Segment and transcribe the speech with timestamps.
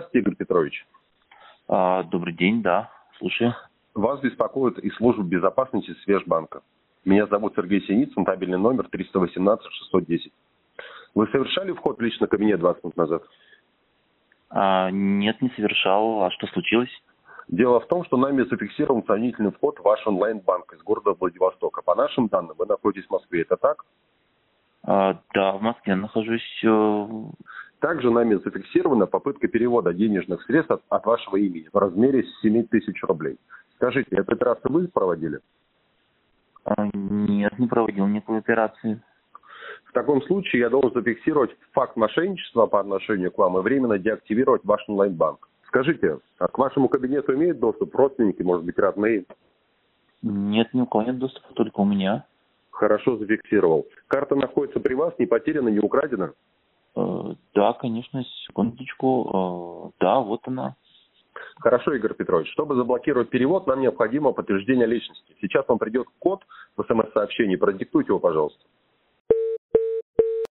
[0.00, 0.86] Здравствуйте, Игорь Петрович.
[1.68, 3.54] А, добрый день, да, слушаю.
[3.94, 6.62] Вас беспокоит из службы безопасности Свежбанка.
[7.04, 10.32] Меня зовут Сергей Синицын, табельный номер 318-610.
[11.14, 13.22] Вы совершали вход в личный кабинет 20 минут назад?
[14.48, 16.22] А, нет, не совершал.
[16.22, 17.02] А что случилось?
[17.48, 21.82] Дело в том, что нами зафиксирован сомнительный вход в ваш онлайн-банк из города Владивостока.
[21.82, 23.42] По нашим данным, вы находитесь в Москве.
[23.42, 23.84] Это так?
[24.82, 26.64] А, да, в Москве нахожусь.
[27.80, 33.02] Также нами зафиксирована попытка перевода денежных средств от, от вашего имени в размере 7 тысяч
[33.02, 33.38] рублей.
[33.76, 35.40] Скажите, эту операцию вы проводили?
[36.64, 39.00] а, нет, не проводил никакой операции.
[39.84, 44.64] В таком случае я должен зафиксировать факт мошенничества по отношению к вам и временно деактивировать
[44.64, 45.48] ваш онлайн-банк.
[45.66, 49.24] Скажите, а к вашему кабинету имеют доступ родственники, может быть, родные?
[50.22, 52.24] Нет, ни у кого нет доступа, только у меня.
[52.70, 53.86] Хорошо зафиксировал.
[54.06, 56.32] Карта находится при вас, не потеряна, не украдена?
[56.96, 59.92] Э, да, конечно, секундочку.
[59.98, 60.76] Э, да, вот она.
[61.60, 62.50] Хорошо, Игорь Петрович.
[62.52, 65.36] Чтобы заблокировать перевод, нам необходимо подтверждение личности.
[65.40, 66.40] Сейчас вам придет код
[66.76, 67.56] в смс-сообщении.
[67.56, 68.60] Продиктуйте его, пожалуйста.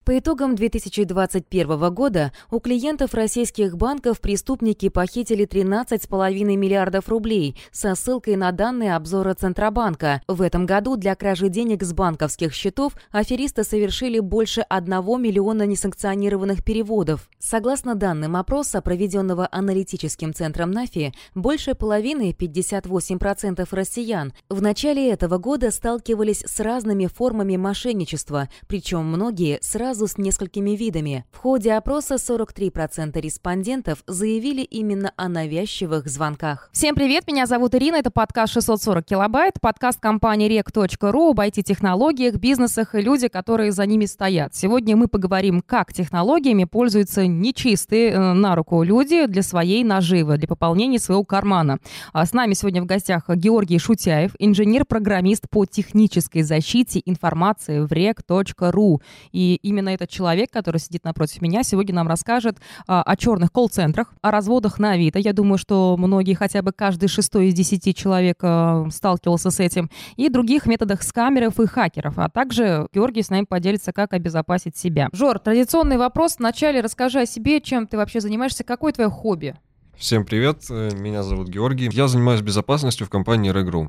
[0.06, 8.36] По итогам 2021 года у клиентов российских банков преступники похитили 13,5 миллиардов рублей со ссылкой
[8.36, 10.22] на данные обзора Центробанка.
[10.28, 14.90] В этом году для кражи денег с банковских счетов аферисты совершили больше 1
[15.20, 17.28] миллиона несанкционированных переводов.
[17.40, 25.72] Согласно данным опроса, проведенного аналитическим центром НАФИ, больше половины, 58% россиян, в начале этого года
[25.72, 31.24] сталкивались с разными формами мошенничества, причем многие сразу с несколькими видами.
[31.32, 36.68] В ходе опроса 43% респондентов заявили именно о навязчивых звонках.
[36.72, 42.94] Всем привет, меня зовут Ирина, это подкаст 640 килобайт, подкаст компании rec.ru об IT-технологиях, бизнесах
[42.94, 44.54] и люди, которые за ними стоят.
[44.54, 50.48] Сегодня мы поговорим, как технологиями пользуются нечистые э, на руку люди для своей наживы, для
[50.48, 51.78] пополнения своего кармана.
[52.12, 59.00] А с нами сегодня в гостях Георгий Шутяев, инженер-программист по технической защите информации в rec.ru.
[59.32, 64.12] И именно этот человек, который сидит напротив меня, сегодня нам расскажет а, о черных колл-центрах,
[64.22, 65.18] о разводах на Авито.
[65.18, 69.90] Я думаю, что многие, хотя бы каждый шестой из десяти человек а, сталкивался с этим,
[70.16, 72.18] и других методах скамеров и хакеров.
[72.18, 75.08] А также Георгий с нами поделится, как обезопасить себя.
[75.12, 76.36] Жор, традиционный вопрос.
[76.38, 79.54] Вначале расскажи о себе, чем ты вообще занимаешься, какое твое хобби?
[79.96, 81.88] Всем привет, э, меня зовут Георгий.
[81.90, 83.88] Я занимаюсь безопасностью в компании Regru.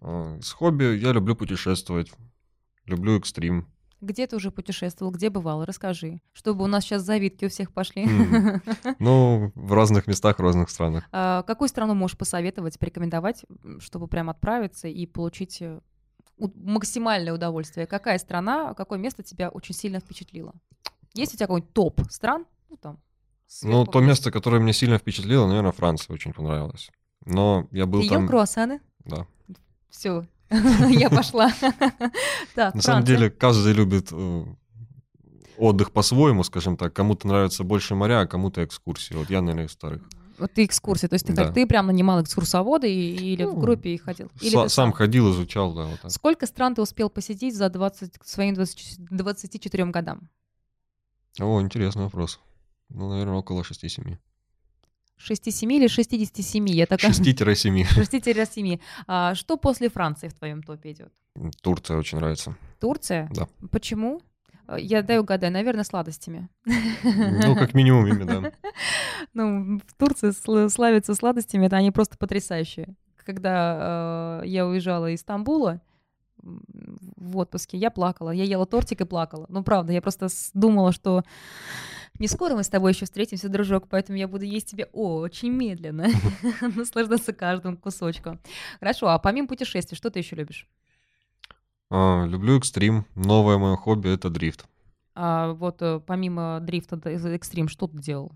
[0.00, 2.10] Э, С хобби я люблю путешествовать,
[2.86, 3.68] люблю экстрим.
[4.04, 5.64] Где ты уже путешествовал, где бывал?
[5.64, 8.04] Расскажи, чтобы у нас сейчас завидки у всех пошли.
[8.06, 8.62] Мгм.
[8.98, 11.04] Ну, в разных местах, в разных странах.
[11.10, 13.44] А, Какую страну можешь посоветовать, порекомендовать,
[13.78, 15.80] чтобы прям отправиться и получить э,
[16.36, 17.86] максимальное удовольствие?
[17.86, 20.52] Какая страна, какое место тебя очень сильно впечатлило?
[21.14, 22.46] Есть у тебя какой-нибудь топ стран?
[22.68, 23.00] Ну, там,
[23.62, 26.90] Ну, то место, которое мне сильно впечатлило, наверное, Франция очень понравилась.
[27.24, 28.28] Но я был Ты ел там...
[28.28, 28.80] круассаны?
[29.04, 29.26] Да.
[29.88, 30.26] Все,
[30.90, 31.50] я пошла.
[32.56, 34.44] На самом деле, каждый любит э,
[35.58, 36.92] отдых по-своему, скажем так.
[36.92, 39.14] Кому-то нравятся больше моря, а кому-то экскурсии.
[39.14, 40.02] Вот я, наверное, из вторых.
[40.38, 41.44] Вот ты экскурсия, то есть ты, Да.
[41.44, 42.90] как, ты прям нанимал экскурсовода и-
[43.34, 44.32] или в Ну, группе и ходил?
[44.40, 46.10] Или Са- ты сам ходил, изучал, да, вот так.
[46.10, 50.28] Сколько стран ты успел посетить за 20, к своим 20 24 годам?
[51.40, 52.40] О, интересный вопрос.
[52.88, 54.18] Ну, наверное, около 6-7.
[55.18, 56.68] 6-7 или 67?
[56.68, 57.10] Я такая...
[57.12, 57.84] 6-7.
[57.96, 58.80] 6-7.
[59.06, 61.12] А, что после Франции в твоем топе идет?
[61.62, 62.56] Турция очень нравится.
[62.80, 63.28] Турция?
[63.34, 63.48] Да.
[63.70, 64.20] Почему?
[64.66, 66.48] А, Я даю угадаю, наверное, сладостями.
[66.64, 68.52] Ну, как минимум, да.
[69.34, 72.94] Ну, в Турции сл- славятся сладостями, это они просто потрясающие.
[73.24, 75.80] Когда э, я уезжала из Стамбула
[76.42, 78.30] в отпуске, я плакала.
[78.30, 79.46] Я ела тортик и плакала.
[79.48, 81.22] Ну, правда, я просто думала, что
[82.18, 86.08] не скоро мы с тобой еще встретимся, дружок, поэтому я буду есть тебя очень медленно,
[86.76, 88.40] наслаждаться каждым кусочком.
[88.78, 90.68] Хорошо, а помимо путешествий, что ты еще любишь?
[91.90, 93.04] А, люблю экстрим.
[93.14, 94.66] Новое мое хобби— это дрифт.
[95.14, 98.32] А вот э, помимо дрифта экстрим, что ты делал?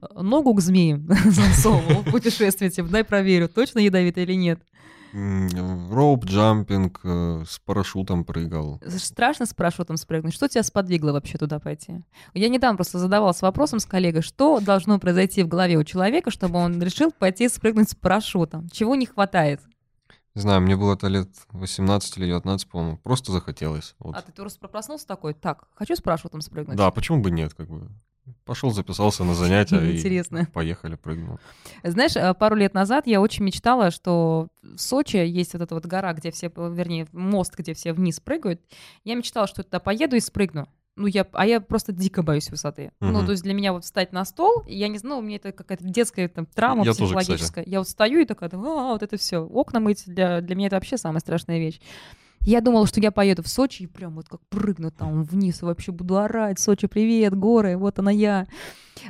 [0.00, 0.94] Э, Ногу к змеи
[1.24, 4.60] засовывал в путешествие, типа, дай проверю, точно ядовитый или нет.
[5.12, 8.80] М, Роуп, джампинг, э, с парашютом прыгал.
[8.98, 10.34] Страшно с парашютом спрыгнуть?
[10.34, 12.04] Что тебя сподвигло вообще туда пойти?
[12.34, 16.58] Я недавно просто задавалась вопросом с коллегой, что должно произойти в голове у человека, чтобы
[16.58, 18.68] он решил пойти спрыгнуть с парашютом?
[18.70, 19.60] Чего не хватает?
[20.34, 22.98] Не знаю, мне было это лет 18 или 19, по-моему.
[22.98, 23.96] Просто захотелось.
[23.98, 24.14] Вот.
[24.14, 26.76] А ты просто проснулся такой, так, хочу с парашютом спрыгнуть?
[26.76, 27.88] Да, почему бы нет, как бы.
[28.44, 30.38] Пошел, записался на занятия Интересно.
[30.38, 31.38] и поехали, прыгнул.
[31.82, 35.86] Знаешь, э, пару лет назад я очень мечтала, что в Сочи есть вот эта вот
[35.86, 38.60] гора, где все, э, вернее, мост, где все вниз прыгают.
[39.04, 40.68] Я мечтала, что туда поеду и спрыгну.
[40.96, 42.90] Ну, я, а я просто дико боюсь высоты.
[42.98, 43.26] Ну, Мгм.
[43.26, 45.84] то есть для меня вот встать на стол, я не знаю, у меня это какая-то
[45.84, 47.64] детская там, травма Я тоже, психологическая.
[47.68, 48.56] я вот стою и такая, а,
[48.92, 49.38] вот это все.
[49.44, 51.80] Окна мыть для, для меня это вообще самая страшная вещь.
[52.40, 55.64] Я думала, что я поеду в Сочи и прям вот как прыгну там вниз и
[55.64, 56.58] вообще буду орать.
[56.58, 58.46] Сочи, привет, горы, вот она я.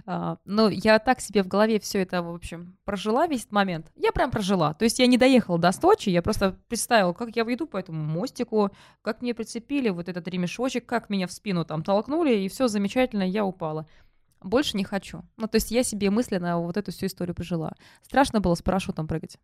[0.06, 3.92] А, но я так себе в голове все это, в общем, прожила весь этот момент.
[3.96, 4.74] Я прям прожила.
[4.74, 8.02] То есть я не доехала до Сочи, я просто представила, как я выйду по этому
[8.02, 8.70] мостику,
[9.02, 13.22] как мне прицепили вот этот ремешочек, как меня в спину там толкнули, и все замечательно,
[13.22, 13.86] я упала.
[14.40, 15.22] Больше не хочу.
[15.36, 17.72] Ну, то есть я себе мысленно вот эту всю историю прожила.
[18.02, 19.38] Страшно было с парашютом прыгать.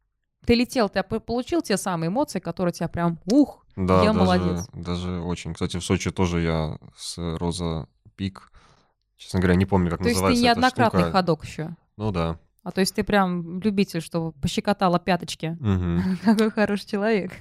[0.46, 4.66] Ты летел, ты получил те самые эмоции, которые тебя прям, ух, Да, Я даже, молодец.
[4.72, 5.54] даже очень.
[5.54, 7.86] Кстати, в Сочи тоже я с Роза
[8.16, 8.52] Пик,
[9.16, 11.12] честно говоря, не помню, как то есть ты называется эта неоднократный штука.
[11.12, 11.76] ходок еще.
[11.96, 12.38] Ну да.
[12.62, 15.56] А то есть ты прям любитель, что пощекотала пяточки.
[15.60, 16.18] Мгм.
[16.24, 17.32] Какой хороший человек.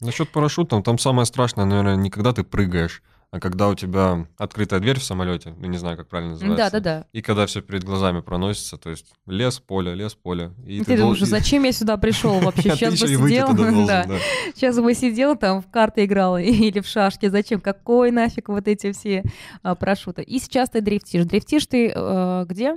[0.00, 4.78] Насчет парашюта, там самое страшное, наверное, не когда ты прыгаешь, а когда у тебя открытая
[4.78, 6.70] дверь в самолете, ну не знаю, как правильно называется.
[6.70, 7.06] Да, да, да.
[7.12, 10.52] И когда все перед глазами проносится, то есть лес, поле, лес, поле.
[10.66, 12.62] И И ты думаешь, дол- зачем я сюда пришел вообще?
[12.72, 14.06] Ты Сейчас бы сидел, да.
[14.54, 17.30] Сейчас бы сидел там в карты играл или в шашки.
[17.30, 17.62] Зачем?
[17.62, 19.24] Какой нафиг вот эти все
[19.62, 20.22] а, парашюты?
[20.22, 21.24] И сейчас ты дрифтишь.
[21.24, 22.76] Дрифтишь ты э, где?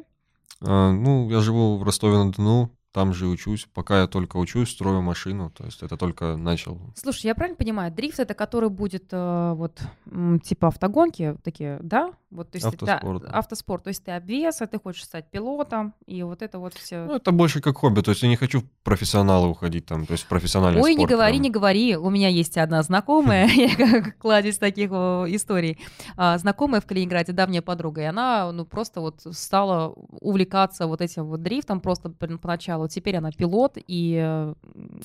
[0.62, 3.68] А, ну, я живу в Ростове-на-Дону, там же учусь.
[3.74, 6.80] Пока я только учусь, строю машину, то есть это только начал.
[6.96, 9.82] Слушай, я правильно понимаю, дрифт это который будет э, вот
[10.44, 12.14] типа автогонки такие, да?
[12.36, 13.30] Вот, то есть Автоспорт, да.
[13.30, 13.84] автоспорт.
[13.84, 17.06] То есть ты обвес, а ты хочешь стать пилотом, и вот это вот все.
[17.06, 20.12] Ну, это больше как хобби, то есть я не хочу в профессионалы уходить там, то
[20.14, 21.44] есть в профессиональный Ой, не спорт говори, прям.
[21.44, 21.96] не говори.
[21.96, 25.80] У меня есть одна знакомая, я как кладезь таких историй.
[26.18, 31.26] А, Знакомая в Калининграде, давняя подруга, и она ну просто вот стала увлекаться вот этим
[31.26, 32.88] вот дрифтом просто пр- поначалу.
[32.88, 34.54] Теперь она пилот, и э,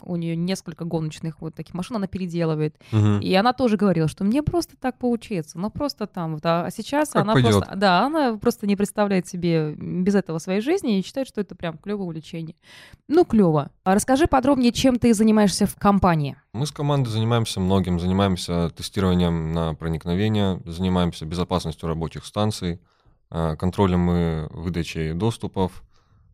[0.02, 2.76] у нее несколько гоночных вот таких машин она переделывает.
[3.20, 6.34] И она тоже говорила, что мне просто так поучиться, ну просто там.
[6.34, 6.40] вот.
[6.44, 7.52] А сейчас она пойдет.
[7.52, 11.54] просто, да, она просто не представляет себе без этого своей жизни и считает, что это
[11.54, 12.56] прям клевое увлечение.
[13.08, 13.70] Ну, клево.
[13.84, 16.36] А расскажи подробнее, чем ты занимаешься в компании.
[16.52, 18.00] Мы с командой занимаемся многим.
[18.00, 22.80] Занимаемся тестированием на проникновение, занимаемся безопасностью рабочих станций,
[23.30, 25.82] а, контролем и выдачей доступов,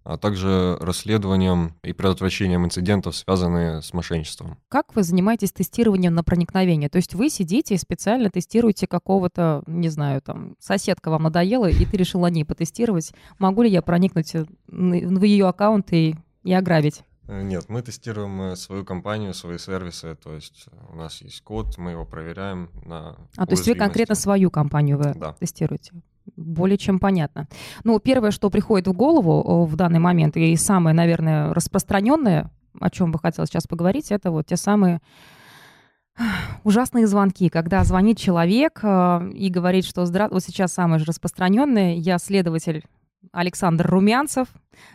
[0.06, 4.56] а также расследованием и предотвращением инцидентов, связанных с мошенничеством.
[4.68, 6.88] Как вы занимаетесь тестированием на проникновение?
[6.88, 11.84] То есть вы сидите и специально тестируете какого-то, не знаю, там, соседка вам надоела, и
[11.84, 13.12] ты решил на ней потестировать.
[13.40, 16.14] Могу ли я проникнуть э, в ее аккаунт и,
[16.44, 17.02] и ограбить?
[17.26, 21.78] Э, Нет, мы тестируем э, свою компанию, свои сервисы, то есть у нас есть код,
[21.78, 25.32] мы его проверяем на А, то есть вы конкретно свою компанию вы Да.
[25.32, 25.92] тестируете?
[26.36, 27.48] Более чем понятно.
[27.84, 32.50] Ну, первое, что приходит в голову о, в данный момент, и самое, наверное, распространенное,
[32.80, 35.00] о чем бы хотела сейчас поговорить, это вот те самые
[36.64, 40.28] ужасные звонки, когда звонит человек э, и говорит, что здра...
[40.30, 42.84] вот сейчас самое же распространенное, я следователь
[43.32, 44.48] Александр Румянцев.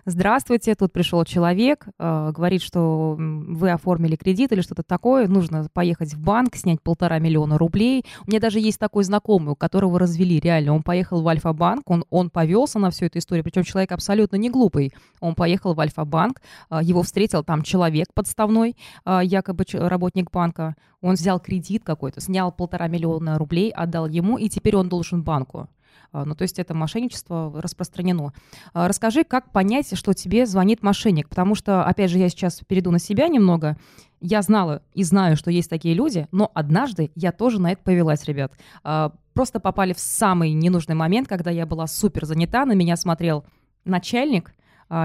[0.05, 6.13] Здравствуйте, тут пришел человек, э, говорит, что вы оформили кредит или что-то такое, нужно поехать
[6.13, 8.05] в банк, снять полтора миллиона рублей.
[8.25, 10.73] У меня даже есть такой знакомый, у которого развели реально.
[10.75, 14.49] Он поехал в Альфа-банк, он, он повелся на всю эту историю, причем человек абсолютно не
[14.49, 14.93] глупый.
[15.19, 20.75] Он поехал в Альфа-банк, а, его встретил там человек подставной, а, якобы работник банка.
[21.01, 25.69] Он взял кредит какой-то, снял полтора миллиона рублей, отдал ему, и теперь он должен банку.
[26.11, 28.33] А, Ну, то есть это мошенничество распространено.
[28.73, 31.29] А, Расскажи, как понять, что тебе звонит мошенник?
[31.29, 33.77] Потому что, опять же, я сейчас перейду на себя немного.
[34.19, 38.25] Я знала и знаю, что есть такие люди, но однажды я тоже на это повелась,
[38.25, 38.53] ребят.
[38.83, 43.45] А, Просто попали в самый ненужный момент, когда я была супер занята, на меня смотрел
[43.85, 44.53] начальник,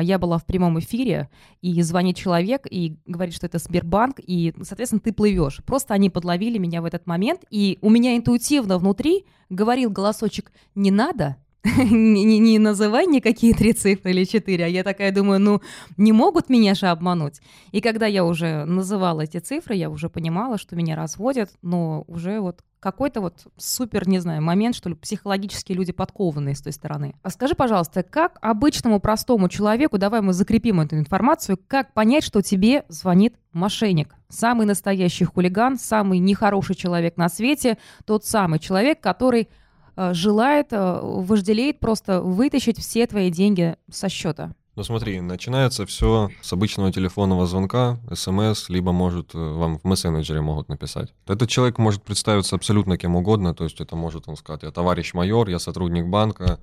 [0.03, 1.29] я была в прямом эфире,
[1.63, 5.61] и звонит человек и говорит, что это Сбербанк, и, соответственно, ты плывешь.
[5.65, 10.91] Просто они подловили меня в этот момент, и у меня интуитивно внутри говорил голосочек «не
[10.91, 11.37] надо»,
[11.91, 15.63] не, не- не называй никакие три цифры или четыре, а я такая думаю, ну,
[15.97, 17.41] не могут меня же обмануть.
[17.73, 22.41] И когда я уже называла эти цифры, я уже понимала, что меня разводят, но уже
[22.41, 27.15] вот какой-то вот супер, не знаю, момент, что ли, психологически люди подкованные с той стороны.
[27.23, 32.43] А скажи, пожалуйста, как обычному простому человеку, давай мы закрепим эту информацию, как понять, что
[32.43, 34.15] тебе звонит мошенник?
[34.29, 39.49] Самый настоящий хулиган, самый нехороший человек на свете, тот самый человек, который
[39.97, 44.55] желает, э, вожделеет просто вытащить все твои деньги со счета.
[44.77, 50.43] Ну смотри, начинается все с обычного телефонного звонка, смс, либо может э, вам в мессенджере
[50.43, 51.15] могут написать.
[51.27, 55.15] Этот человек может представиться абсолютно кем угодно, то есть это может он сказать, я товарищ
[55.15, 56.61] майор, я сотрудник банка,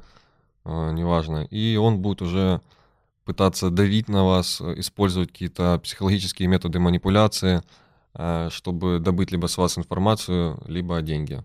[0.63, 1.47] э, неважно.
[1.49, 2.61] И он будет уже
[3.25, 7.63] пытаться давить на вас, э, использовать какие-то психологические методы манипуляции,
[8.13, 11.43] э, чтобы добыть либо с вас информацию, либо деньги.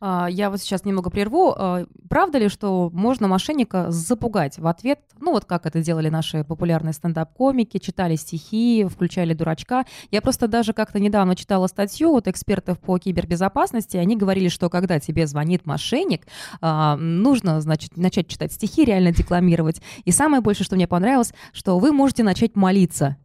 [0.00, 1.54] А, Я вот сейчас немного прерву.
[1.56, 6.44] А, Правда ли, что можно мошенника запугать в ответ, ну вот как это делали наши
[6.44, 9.84] популярные стендап-комики, читали стихи, включали дурачка.
[10.10, 15.00] Я просто даже как-то недавно читала статью от экспертов по кибербезопасности, они говорили, что когда
[15.00, 16.26] тебе звонит мошенник,
[16.60, 19.80] а, нужно, значит, начать читать стихи, реально декламировать.
[20.04, 23.16] И самое большее, что мне понравилось, что вы можете начать молиться.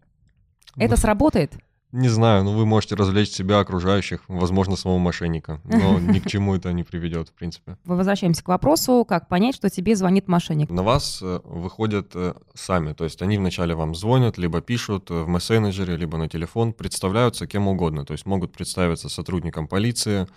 [0.78, 1.54] Это сработает?
[1.92, 5.60] Не знаю, но вы можете развлечь себя, окружающих, возможно, самого мошенника.
[5.66, 7.78] Но ни к чему это не приведет, в принципе.
[7.84, 10.70] Возвращаемся к вопросу, как понять, что тебе звонит мошенник.
[10.70, 15.24] На вас э, выходят э, сами, то есть они вначале вам звонят, либо пишут э,
[15.24, 20.28] в мессенджере, либо на телефон, представляются кем угодно, то есть могут представиться сотрудником полиции,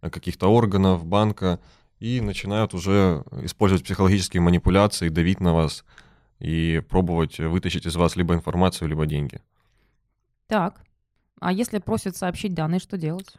[0.00, 1.58] каких-то органов, банка,
[1.98, 5.84] и начинают уже использовать психологические манипуляции, давить на вас
[6.38, 9.40] и пробовать вытащить из вас либо информацию, либо деньги.
[10.46, 10.82] Так.
[11.40, 13.34] А если просят сообщить данные, что делать?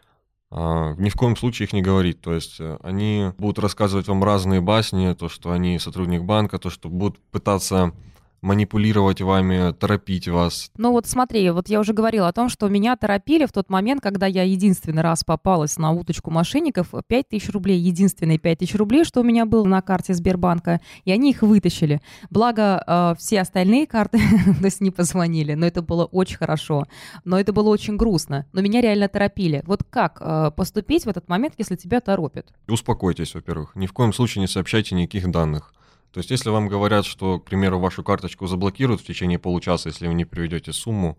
[0.50, 2.20] А, ни в коем случае их не говорить.
[2.20, 6.70] То есть э, они будут рассказывать вам разные басни, то, что они сотрудник банка, то,
[6.70, 7.94] что будут пытаться
[8.42, 10.72] манипулировать вами, торопить вас.
[10.78, 14.02] Ну вот смотри, вот я уже говорила о том, что меня торопили в тот момент,
[14.02, 19.04] когда я единственный раз попалась на уточку мошенников, 5 тысяч рублей, единственные 5 тысяч рублей,
[19.06, 22.02] что у меня было на карте Сбербанка, и они их вытащили.
[22.30, 24.20] Благо, э, все остальные карты,
[24.60, 26.88] то есть не позвонили, но это было очень хорошо,
[27.24, 29.64] но это было очень грустно, но меня реально торопили.
[29.68, 32.48] Вот как э, поступить в этот момент, если тебя торопят?
[32.68, 33.76] Успокойтесь, во-первых.
[33.76, 35.74] Ни в коем случае не сообщайте никаких данных.
[36.12, 40.08] То есть, если вам говорят, что, к примеру, вашу карточку заблокируют в течение получаса, если
[40.08, 41.18] вы не приведете сумму,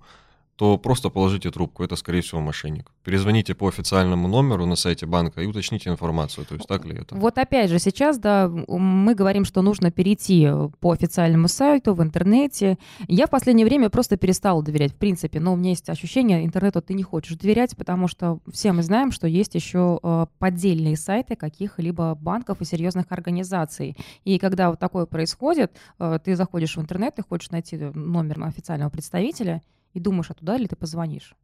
[0.57, 2.91] то просто положите трубку, это, скорее всего, мошенник.
[3.05, 7.15] Перезвоните по официальному номеру на сайте банка и уточните информацию, то есть так ли это.
[7.15, 10.49] Вот опять же, сейчас, да, мы говорим, что нужно перейти
[10.81, 12.79] по официальному сайту в интернете.
[13.09, 16.83] Я в последнее время просто перестала доверять, в принципе, но у меня есть ощущение, интернету
[16.83, 21.35] ты не хочешь доверять, потому что все мы знаем, что есть еще э, поддельные сайты
[21.35, 23.97] каких-либо банков и серьезных организаций.
[24.25, 28.91] И когда вот такое происходит, э, ты заходишь в интернет, ты хочешь найти номер официального
[28.91, 31.35] представителя, и думаешь, а туда ли ты позвонишь.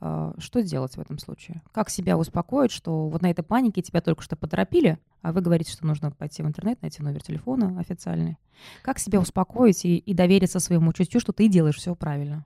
[0.00, 1.62] А, Что делать в этом случае?
[1.72, 5.72] Как себя успокоить, что вот на этой панике тебя только что поторопили, а вы говорите,
[5.72, 8.36] что нужно пойти в интернет, найти номер телефона официальный.
[8.82, 12.44] Как себя успокоить и, и довериться своему чутью, что ты делаешь все правильно?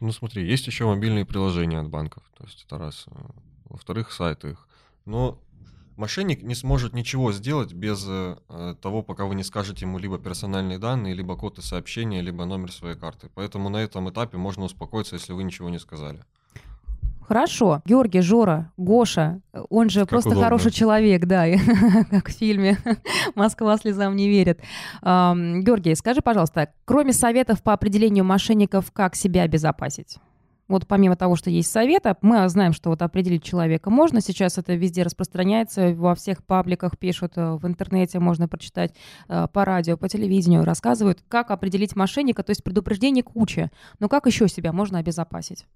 [0.00, 3.06] Ну смотри, есть еще мобильные приложения от банков, то есть это раз.
[3.66, 4.68] Во-вторых, сайты их.
[5.04, 5.38] Но
[5.96, 10.18] мошенник не сможет ничего сделать без э, э, того, пока вы не скажете ему либо
[10.18, 13.30] персональные данные, либо код и сообщения, либо номер своей карты.
[13.34, 16.24] Поэтому на этом этапе можно успокоиться, если вы ничего не сказали.
[17.26, 17.80] Хорошо.
[17.84, 20.44] Георгий, Жора, Гоша, он же Как просто удобно.
[20.44, 21.56] хороший человек, да, и
[22.10, 22.78] как в фильме
[23.34, 24.60] «Москва слезам не верит».
[25.02, 30.18] Георгий, скажи, пожалуйста, кроме советов по определению мошенников, как себя обезопасить?
[30.72, 34.22] Вот помимо того, что есть советы, мы знаем, что вот определить человека можно.
[34.22, 38.94] Сейчас это везде распространяется, во всех пабликах пишут, э, в интернете можно прочитать,
[39.28, 43.70] э, по радио, по телевидению рассказывают, как определить мошенника, то есть предупреждений куча.
[44.00, 45.66] Но как еще себя можно обезопасить?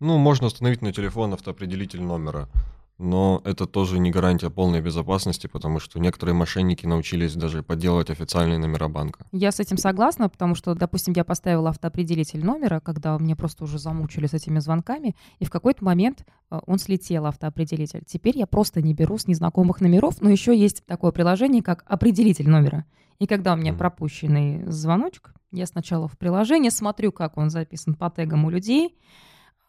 [0.00, 2.48] Ну, можно установить на телефон автоопределитель номера,
[2.98, 8.58] но это тоже не гарантия полной безопасности, потому что некоторые мошенники научились даже подделывать официальные
[8.58, 9.26] номера банка.
[9.32, 13.78] Я с этим согласна, потому что, допустим, я поставила автоопределитель номера, когда мне просто уже
[13.78, 18.02] замучили с этими звонками, и в какой-то момент э, он слетел, автоопределитель.
[18.06, 22.48] Теперь я просто не беру с незнакомых номеров, но еще есть такое приложение, как определитель
[22.48, 22.84] номера.
[23.18, 23.78] И когда у меня Мгм.
[23.78, 28.96] пропущенный звоночек, я сначала в приложении смотрю, как он записан по тегам у людей,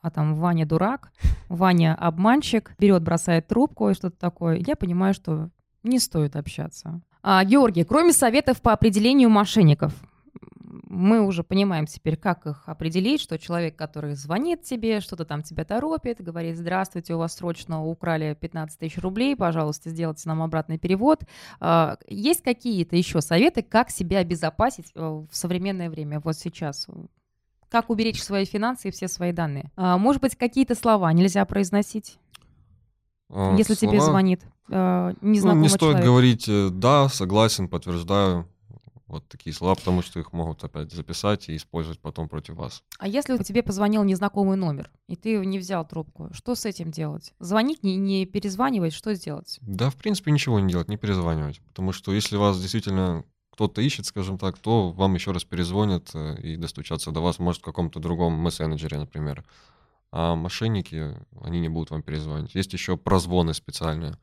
[0.05, 1.11] а там Ваня дурак,
[1.49, 4.57] Ваня обманщик, берет, бросает трубку и что-то такое.
[4.57, 5.49] Я понимаю, что
[5.81, 7.01] не стоит общаться.
[7.23, 9.93] А, Георгий, кроме советов по определению мошенников,
[10.87, 15.65] мы уже понимаем теперь, как их определить, что человек, который звонит тебе, что-то там тебя
[15.65, 21.23] торопит, говорит, здравствуйте, у вас срочно украли 15 тысяч рублей, пожалуйста, сделайте нам обратный перевод.
[21.59, 26.87] А, Есть какие-то еще советы, как себя обезопасить э, в современное время, вот сейчас?
[27.75, 29.69] Как уберечь свои финансы и все свои данные?
[29.75, 32.17] А, Может быть, какие-то слова нельзя произносить,
[33.29, 36.05] А, если тебе слова- звонит э, Ну, незнакомый не стоит человек?
[36.05, 38.47] говорить э, «да», «согласен», «подтверждаю».
[39.07, 42.81] Вот такие слова, потому что их могут опять записать и использовать потом против вас.
[42.97, 47.33] А если тебе позвонил незнакомый номер, и ты не взял трубку, что с этим делать?
[47.39, 49.57] Звонить, не, не перезванивать, что сделать?
[49.61, 51.59] Да, в принципе, ничего не делать, не перезванивать.
[51.67, 53.25] Потому что если вас действительно
[53.55, 57.61] кто-то ищет, скажем так, то вам еще раз перезвонят э, и достучаться до вас, может,
[57.61, 59.45] в каком-то другом мессенджере, например.
[60.11, 62.53] А мошенники, они не будут вам перезвонить.
[62.53, 64.17] Есть еще прозвоны специальные.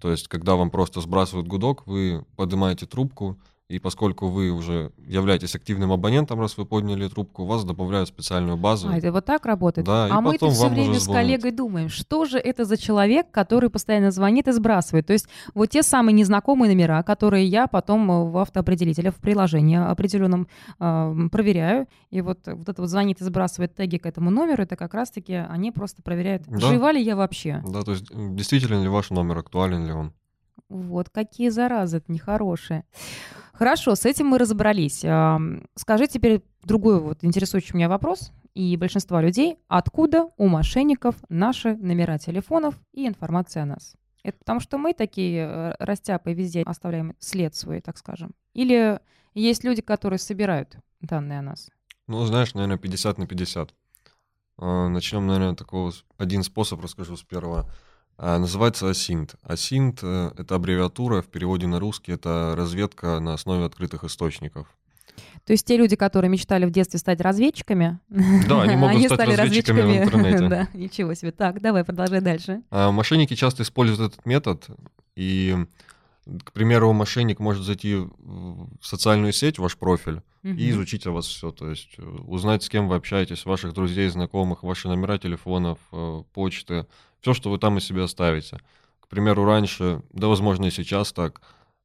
[0.00, 3.38] То есть, когда вам просто сбрасывают гудок, вы поднимаете трубку
[3.70, 8.56] и поскольку вы уже являетесь активным абонентом, раз вы подняли трубку, вас добавляют в специальную
[8.56, 8.88] базу.
[8.88, 9.86] А, это вот так работает?
[9.86, 13.70] Да, а мы-то потом все время с коллегой думаем, что же это за человек, который
[13.70, 15.06] постоянно звонит и сбрасывает.
[15.06, 19.78] То есть вот те самые незнакомые номера, которые я потом э, в автоопределителе, в приложении
[19.78, 20.48] определенном
[20.80, 24.74] э, проверяю, и вот, вот это вот звонит и сбрасывает теги к этому номеру, это
[24.74, 26.58] как раз-таки они просто проверяют, Да.
[26.58, 27.62] жива ли я вообще.
[27.64, 30.12] Да, то есть действительно ли ваш номер, актуален ли он.
[30.68, 32.84] Вот какие заразы нехорошие.
[33.60, 35.04] Хорошо, с этим мы разобрались.
[35.74, 39.58] Скажи теперь другой вот интересующий меня вопрос и большинства людей.
[39.68, 43.96] Откуда у мошенников наши номера телефонов и информация о нас?
[44.22, 48.30] Это потому что мы такие э, растяпы везде оставляем след свой, так скажем?
[48.54, 48.98] Или
[49.34, 51.68] есть люди, которые собирают данные о нас?
[52.06, 53.74] Ну, знаешь, наверное, 50 на 50.
[54.56, 57.70] А, Начнем, наверное, такого один способ расскажу с первого.
[58.22, 59.34] А, Называется ASINT.
[59.48, 64.68] ASINT— это аббревиатура, в переводе на русский это разведка на основе открытых источников.
[65.46, 67.98] То есть те люди, которые мечтали в детстве стать разведчиками,
[68.46, 70.22] Да, они могут стать стали разведчиками в разведчиками.
[70.28, 70.48] интернете.
[70.72, 71.32] Да, ничего себе.
[71.32, 72.60] Так, давай, продолжай дальше.
[72.70, 74.66] А Мошенники часто используют этот метод,
[75.16, 75.56] и,
[76.44, 80.56] к примеру, мошенник может зайти в социальную сеть, ваш профиль, Мгм.
[80.56, 84.08] и изучить о вас все, то есть э, узнать, с кем вы общаетесь, ваших друзей,
[84.08, 86.86] знакомых, ваши номера телефонов, э, почты,
[87.20, 88.60] все, что вы там из себя оставите.
[89.00, 91.40] К примеру, раньше, да, возможно, и сейчас так,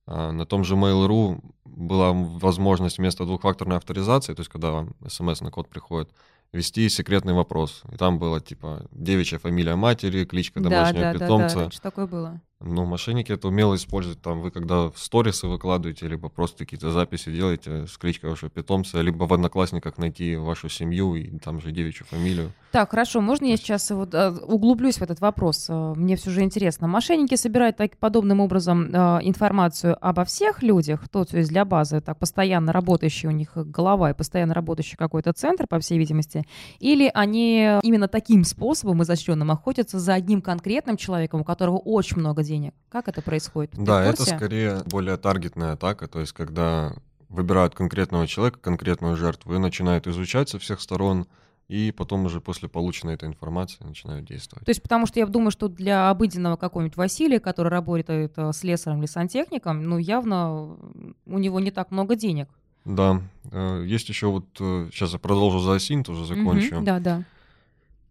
[0.07, 5.41] а, на том же Mail.ru была возможность вместо двухфакторной авторизации, то есть когда вам смс
[5.41, 6.11] на код приходит,
[6.53, 7.83] ввести секретный вопрос.
[7.91, 11.59] И там было типа девичья фамилия матери, кличка Да, домашнего да, да, да, питомца.
[11.59, 12.41] раньше такое было.
[12.65, 14.21] Ну, мошенники это умело используют.
[14.21, 19.01] Там вы когда в сторисы выкладываете, либо просто какие-то записи делаете с кличкой вашего питомца,
[19.01, 22.51] либо в одноклассниках найти вашу семью и там же девичью фамилию.
[22.71, 25.67] Так, хорошо, можно я сейчас вот э, углублюсь в этот вопрос?
[25.69, 26.87] Э, Мне все же интересно.
[26.87, 32.01] Мошенники собирают так, подобным образом э, информацию обо всех людях, то, то есть для базы,
[32.01, 36.43] так, постоянно работающий у них голова и постоянно работающий какой-то центр, по всей видимости,
[36.79, 42.43] или они именно таким способом изощренным охотятся за одним конкретным человеком, у которого очень много
[42.43, 42.54] денег?
[42.89, 43.71] Как это происходит?
[43.71, 46.93] Ты да, это скорее более таргетная атака, то есть когда
[47.29, 51.27] выбирают конкретного человека, конкретную жертву, и начинают изучать со всех сторон,
[51.67, 54.65] и потом уже после полученной этой информации начинают действовать.
[54.65, 58.99] То есть потому что я думаю, что для обыденного какого-нибудь Василия, который работает э, слесарем
[58.99, 60.77] или сантехником, ну явно
[61.25, 62.47] у него не так много денег.
[62.85, 66.75] Да, э, есть еще вот, сейчас я продолжу за Асинт, уже закончу.
[66.75, 67.23] Мгм, Да, да.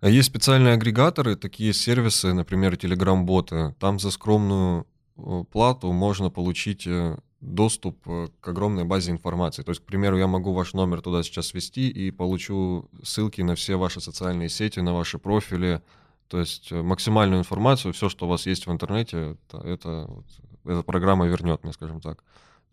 [0.01, 3.75] А Есть специальные агрегаторы, такие сервисы, например, Telegram-боты.
[3.79, 9.63] Там за скромную э, плату можно получить э, доступ э, к огромной базе информации.
[9.63, 13.55] То есть, к примеру, я могу ваш номер туда сейчас ввести и получу ссылки на
[13.55, 15.83] все ваши социальные сети, на ваши профили.
[16.29, 20.11] То есть максимальную информацию, все, что у вас есть в интернете, это, это
[20.65, 22.23] эта программа вернет мне, скажем так.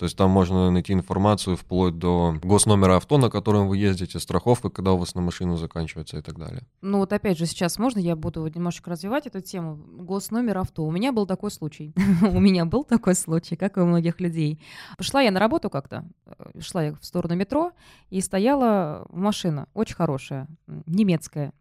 [0.02, 4.72] То есть там можно найти информацию вплоть до госномера авто, на котором вы ездите, страховка,
[4.72, 6.64] когда у вас на машину заканчивается и так далее.
[6.82, 9.76] Ну вот опять же сейчас можно я буду немножечко развивать эту тему.
[9.76, 10.84] Госномер авто.
[10.86, 11.94] У меня был такой случай.
[12.24, 14.60] У меня был такой случай, как и у многих людей.
[14.98, 17.72] Пошла я на работу как-то, э, шла я в сторону метро,
[18.10, 20.48] и стояла машина, очень хорошая,
[20.88, 21.54] немецкая,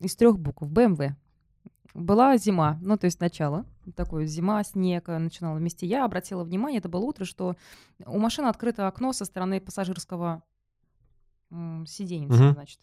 [0.00, 1.14] из трех букв, BMW.
[1.96, 5.86] Была зима, ну, то есть начало, такое зима, снег э, начинала вместе.
[5.86, 7.56] Я обратила внимание, это было утро, что
[8.04, 10.42] у машины открыто окно со стороны пассажирского
[11.86, 12.52] сиденья, Мгм.
[12.52, 12.80] значит.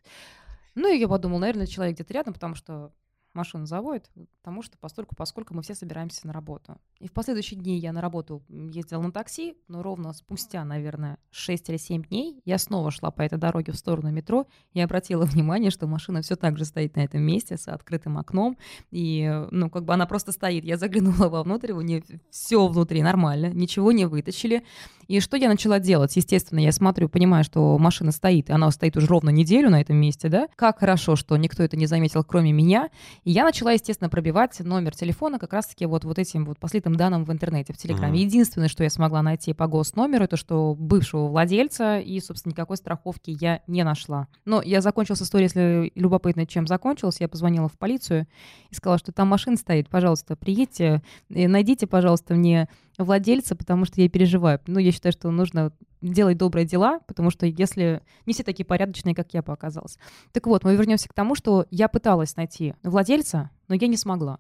[0.74, 2.92] Ну, и я подумала, наверное, человек где-то рядом, потому что
[3.36, 4.10] машину заводит,
[4.42, 6.78] потому что постольку, поскольку мы все собираемся на работу.
[7.00, 11.70] И в последующие дни я на работу ездила на такси, но ровно спустя, наверное, 6
[11.70, 15.72] или 7 дней я снова шла по этой дороге в сторону метро и обратила внимание,
[15.72, 18.58] что машина все так же стоит на этом месте с открытым окном,
[18.92, 20.64] и, э, ну, как бы она просто стоит.
[20.64, 24.64] Я заглянула вовнутрь, у нее все внутри нормально, ничего не вытащили.
[25.08, 26.16] И что я начала делать?
[26.16, 29.98] Естественно, я смотрю, понимаю, что машина стоит, и она стоит уже ровно неделю на этом
[29.98, 30.48] месте, да?
[30.56, 32.90] Как хорошо, что никто это не заметил, кроме меня.
[33.24, 37.26] И я начала, естественно, пробивать номер телефона как раз-таки вот, вот этим вот послитым данным
[37.26, 38.14] в интернете, в Телеграме.
[38.14, 38.28] Мгм.
[38.28, 43.36] Единственное, что я смогла найти по госномеру, это что бывшего владельца, и, собственно, никакой страховки
[43.40, 44.28] я не нашла.
[44.46, 48.28] Но я закончила с историей, если любопытно, чем закончилась, я позвонила в полицию
[48.70, 54.02] и сказала, что там машина стоит, пожалуйста, приедьте, и найдите, пожалуйста, мне владельца, потому что
[54.02, 54.60] я переживаю.
[54.68, 59.16] Ну, я считаю, что нужно делать добрые дела, потому что если не все такие порядочные,
[59.16, 59.98] как я показалась.
[60.32, 64.40] Так вот, мы вернемся к тому, что я пыталась найти владельца, но я не смогла.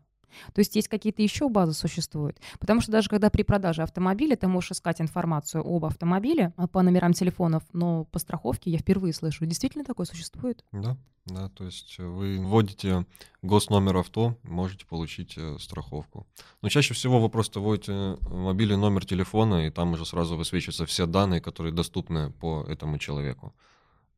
[0.54, 2.40] То есть есть какие-то еще базы существуют.
[2.60, 6.82] Потому что даже когда при продаже автомобиля ты можешь искать информацию об автомобиле а, по
[6.82, 9.46] номерам телефонов, но по страховке я впервые слышу.
[9.46, 10.64] Действительно такое существует?
[10.72, 13.06] Да, да, то есть вы вводите
[13.42, 16.28] госномер авто, можете получить э, страховку.
[16.62, 21.06] Но чаще всего вы просто вводите мобильный номер телефона, и там уже сразу высвечиваются все
[21.06, 23.54] данные, которые доступны по этому человеку.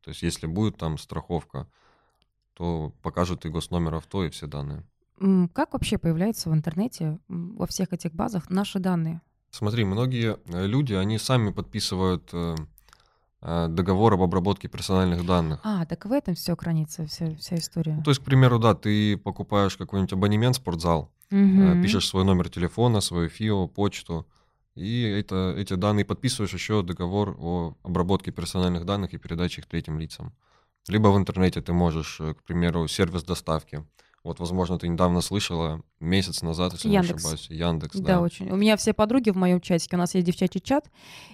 [0.00, 1.68] То есть если будет там страховка,
[2.54, 4.84] то покажут и госномер авто, и все данные.
[5.18, 9.22] Как вообще появляются в интернете во всех этих базах наши данные?
[9.50, 12.56] Смотри, многие э, люди, они сами подписывают э,
[13.40, 15.60] э, договор об обработке персональных данных.
[15.64, 17.94] А, так в этом все хранится, вся, вся история.
[17.94, 21.82] Ну, то есть, к примеру, да, ты покупаешь какой-нибудь абонемент в спортзал, угу.
[21.82, 24.26] пишешь свой номер телефона, свою ФИО, почту,
[24.74, 29.98] и это, эти данные подписываешь еще договор о обработке персональных данных и передаче их третьим
[29.98, 30.34] лицам.
[30.86, 33.86] Либо в интернете ты можешь, к примеру, сервис доставки
[34.26, 37.08] вот, возможно, ты недавно слышала, месяц назад, если Яндекс.
[37.08, 37.46] не ошибаюсь.
[37.48, 38.06] Яндекс, да.
[38.06, 38.50] Да, очень.
[38.50, 40.90] У меня все подруги в моем чатике, у нас есть девчачий чат,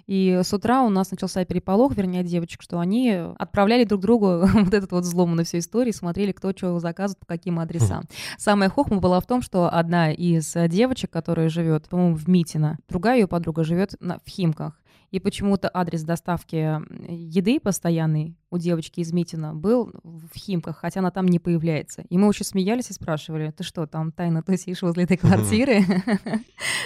[0.06, 4.74] и с утра у нас начался переполох, вернее, девочек, что они отправляли друг другу вот
[4.74, 8.04] этот вот взлом на всю историю, смотрели, кто что заказывает, по каким адресам.
[8.36, 13.20] Самая хохма была в том, что одна из девочек, которая живет, по-моему, в Митино, другая
[13.20, 14.81] ее подруга живет на, в Химках
[15.12, 16.80] и почему-то адрес доставки
[17.12, 22.02] еды постоянный у девочки из Митина был в Химках, хотя она там не появляется.
[22.08, 25.84] И мы очень смеялись и спрашивали, ты что, там тайно тусишь возле этой квартиры?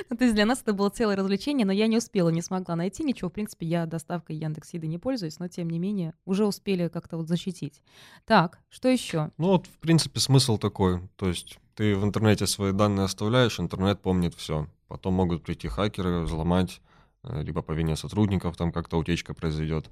[0.08, 2.76] Ну, то есть для нас это было целое развлечение, но я не успела, не смогла
[2.76, 3.28] найти ничего.
[3.28, 7.16] В принципе, я доставкой Яндекс Еды не пользуюсь, но тем не менее уже успели как-то
[7.16, 7.82] вот защитить.
[8.24, 9.30] Так, что еще?
[9.36, 11.00] Ну вот, в принципе, смысл такой.
[11.16, 14.68] То есть ты в интернете свои данные оставляешь, интернет помнит все.
[14.86, 16.80] Потом могут прийти хакеры, взломать
[17.28, 19.90] либо по вине сотрудников там как-то утечка произойдет.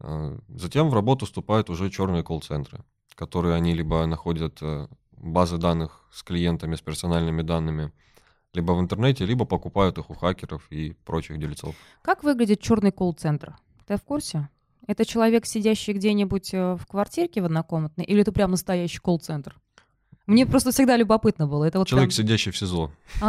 [0.00, 6.04] Э, затем в работу вступают уже черные колл-центры, которые они либо находят э, базы данных
[6.12, 7.92] с клиентами, с персональными данными,
[8.54, 11.74] либо в интернете, либо покупают их у хакеров и прочих дельцов.
[12.02, 13.56] Как выглядит черный колл-центр?
[13.86, 14.48] Ты в курсе?
[14.86, 19.56] Это человек, сидящий где-нибудь в квартирке в однокомнатной, или это прям настоящий колл-центр?
[20.26, 21.64] Мне просто всегда любопытно было.
[21.64, 22.16] Это вот Человек, прям...
[22.16, 22.90] сидящий в СИЗО.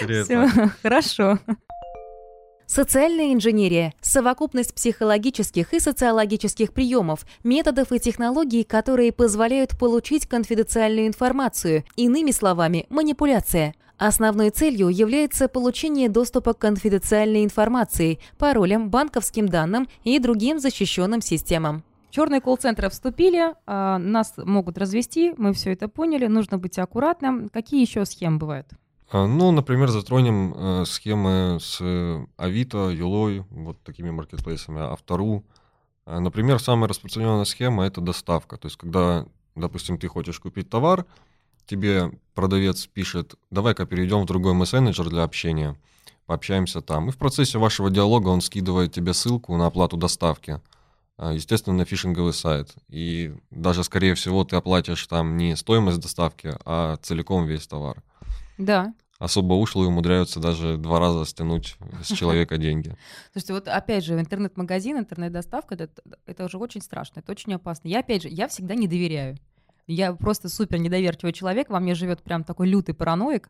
[0.00, 0.48] Все,
[0.82, 1.38] хорошо.
[2.66, 11.84] Социальная инженерия– совокупность психологических и социологических приемов, методов и технологий, которые позволяют получить конфиденциальную информацию,
[11.96, 13.74] иными словами, манипуляция.
[13.96, 21.82] Основной целью является получение доступа к конфиденциальной информации, паролям, банковским данным и другим защищенным системам.
[22.10, 27.48] Черные колл-центры вступили, а, нас могут развести, мы все это поняли, нужно быть аккуратным.
[27.48, 28.68] Какие еще схемы бывают?
[29.10, 35.44] А, ну, например, затронем э, схемы с э, Авито, Юлой, вот такими маркетплейсами, Автору.
[36.04, 38.58] А, например, самая распространенная схема– это доставка.
[38.58, 41.06] То есть, когда, допустим, ты хочешь купить товар,
[41.64, 45.76] тебе продавец пишет, давай-ка перейдем в другой мессенджер для общения,
[46.26, 47.08] пообщаемся там.
[47.08, 50.60] И в процессе вашего диалога он скидывает тебе ссылку на оплату доставки,
[51.16, 52.74] а, естественно, на фишинговый сайт.
[52.88, 58.02] И даже, скорее всего, ты оплатишь там не стоимость доставки, а целиком весь товар.
[58.58, 58.94] Да.
[59.18, 62.96] Особо ушлые умудряются даже два раза стянуть с человека деньги.
[63.32, 65.90] Слушайте, вот опять же, интернет-магазин, интернет-доставка, это,
[66.26, 67.88] это уже очень страшно, это очень опасно.
[67.88, 69.36] Я, опять же, я всегда не доверяю.
[69.88, 73.48] Я просто супер недоверчивый человек, во мне живет прям такой лютый параноик,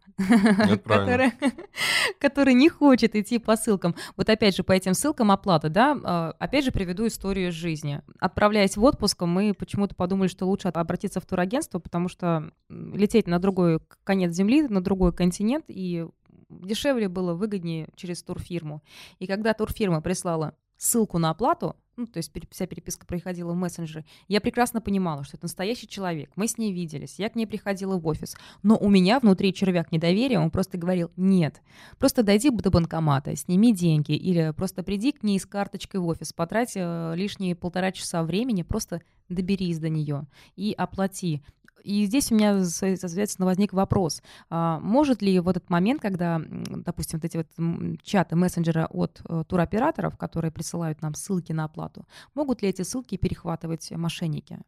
[0.85, 1.33] который,
[2.20, 3.96] который не хочет идти по ссылкам.
[4.16, 8.03] Вот опять же, по этим ссылкам оплата, да, а, опять же приведу историю из жизни.
[8.20, 13.40] Отправляясь в отпуск, мы почему-то подумали, что лучше обратиться в турагентство, потому что лететь на
[13.40, 16.07] другой конец земли, на другой континент, и
[16.48, 18.85] дешевле было, выгоднее через турфирму.
[19.18, 24.04] И когда турфирма прислала ссылку на оплату, ну, то есть вся переписка проходила в мессенджере,
[24.28, 27.98] я прекрасно понимала, что это настоящий человек, мы с ней виделись, я к ней приходила
[27.98, 31.60] в офис, но у меня внутри червяк недоверия, он просто говорил, нет,
[31.98, 36.32] просто дойди до банкомата, сними деньги, или просто приди к ней с карточкой в офис,
[36.32, 41.42] потрать э, лишние полтора часа времени, просто доберись до нее и оплати.
[41.82, 44.22] И здесь у меня, соответственно, возник вопрос.
[44.50, 49.44] А, может ли в этот момент, когда, допустим, вот эти вот чаты мессенджера от э,
[49.48, 54.60] туроператоров, которые присылают нам ссылки на оплату, могут ли эти ссылки перехватывать мошенники?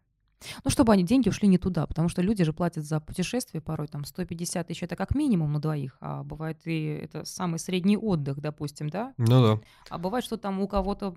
[0.64, 3.88] Ну, чтобы они деньги ушли не туда, потому что люди же платят за путешествие порой
[3.88, 8.40] там 150 тысяч, это как минимум на двоих, а бывает и это самый средний отдых,
[8.40, 9.14] допустим, да?
[9.18, 9.60] Ну да.
[9.88, 11.14] А бывает, что там у кого-то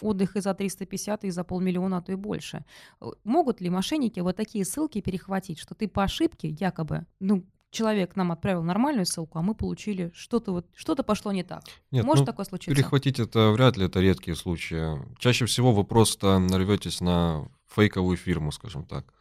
[0.00, 2.64] отдых и за 350, и за полмиллиона, а то и больше.
[3.00, 8.16] Э, могут ли мошенники вот такие ссылки перехватить, что ты по ошибке якобы, ну, человек
[8.16, 11.62] нам отправил нормальную ссылку, а мы получили что-то вот что-то пошло не так.
[11.90, 12.74] Нет, Может ну, такое случиться?
[12.74, 14.98] Перехватить это вряд ли, это редкие случаи.
[15.18, 19.12] Чаще всего вы просто нарветесь на фейковую фирму, скажем так.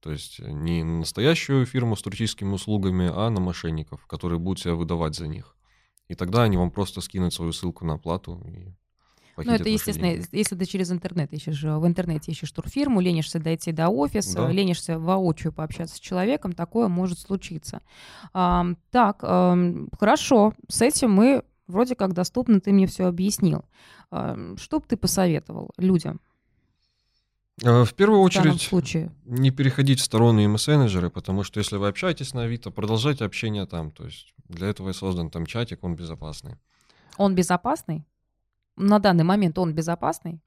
[0.00, 4.74] То есть не на настоящую фирму с туристическими услугами, а на мошенников, которые будут себя
[4.74, 5.56] выдавать за них.
[6.08, 8.74] И тогда они вам просто скинут свою ссылку на оплату и
[9.36, 10.26] Ну, это, естественно, деньги.
[10.32, 14.50] если ты через интернет ищешь, э, в интернете ищешь турфирму, ленишься дойти до офиса, Да.
[14.50, 17.80] ленишься воочию пообщаться с человеком, такое может случиться.
[18.32, 23.64] Ам, так, ам, хорошо, с этим мы вроде как доступно, ты мне все объяснил.
[24.10, 26.31] Ам, Что бы ты посоветовал людям Э,
[27.60, 29.12] В первую в данном очередь случае?
[29.24, 33.90] не переходить в сторонние мессенджеры, потому что если вы общаетесь на Авито, продолжайте общение там.
[33.90, 36.56] То есть для этого и создан там чатик, он безопасный.
[37.18, 38.04] Он безопасный?
[38.76, 40.40] На данный момент он безопасный?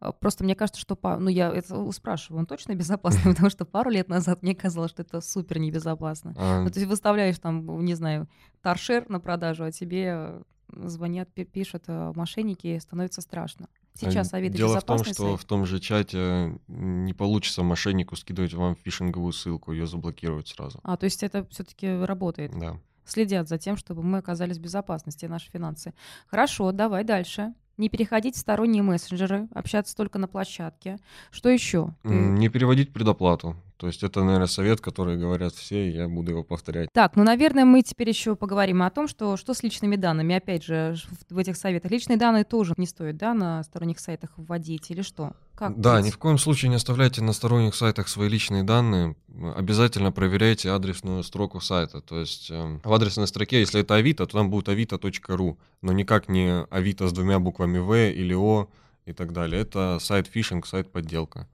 [0.00, 0.98] А, Просто мне кажется, что...
[1.18, 3.22] Ну, я это спрашиваю, он точно безопасный?
[3.34, 6.34] Потому что пару лет назад мне казалось, что это супер небезопасно.
[6.36, 8.26] А, Ну, то есть выставляешь там, не знаю,
[8.62, 10.42] торшер на продажу, а тебе э,
[10.88, 13.68] звонят, пи- пишут э, мошенники, становится страшно.
[14.00, 15.40] Сейчас Авито Дело в том, что сайт?
[15.40, 20.80] в том же чате не получится мошеннику скидывать вам фишинговую ссылку, ее заблокируют сразу.
[20.82, 22.52] А, то есть это все-таки работает.
[22.58, 22.78] Да.
[23.04, 25.94] Следят за тем, чтобы мы оказались в безопасности, наши финансы.
[26.26, 27.54] Хорошо, давай дальше.
[27.78, 30.98] Не переходить в сторонние мессенджеры, общаться только на площадке.
[31.30, 31.94] Что еще?
[32.02, 33.56] Ты- Не переводить предоплату.
[33.78, 36.88] То есть это, наверное, совет, который говорят все, и я буду его повторять.
[36.92, 40.34] Так, ну, наверное, мы теперь еще поговорим о том, что, что с личными данными.
[40.34, 40.96] Опять же,
[41.30, 41.92] в этих советах.
[41.92, 45.32] Личные данные тоже не стоит, да, на сторонних сайтах вводить или что?
[45.54, 46.06] Как Да, быть?
[46.06, 49.14] ни в коем случае не оставляйте на сторонних сайтах свои личные данные.
[49.54, 52.00] Обязательно проверяйте адресную строку сайта.
[52.00, 56.28] То есть э, в адресной строке, если это Авито, то там будет avito.ru, но никак
[56.28, 58.68] не Авито с двумя буквами В или О
[59.06, 59.62] и так далее.
[59.62, 61.46] Это сайт фишинг, сайт подделка.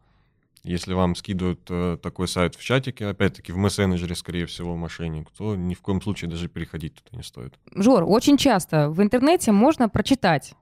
[0.64, 5.54] Если вам скидывают э, такой сайт в чатике, опять-таки в мессенджере, скорее всего, мошенник, то
[5.54, 7.54] ни в коем случае даже переходить туда не стоит.
[7.74, 10.54] Жор, очень часто в интернете можно прочитать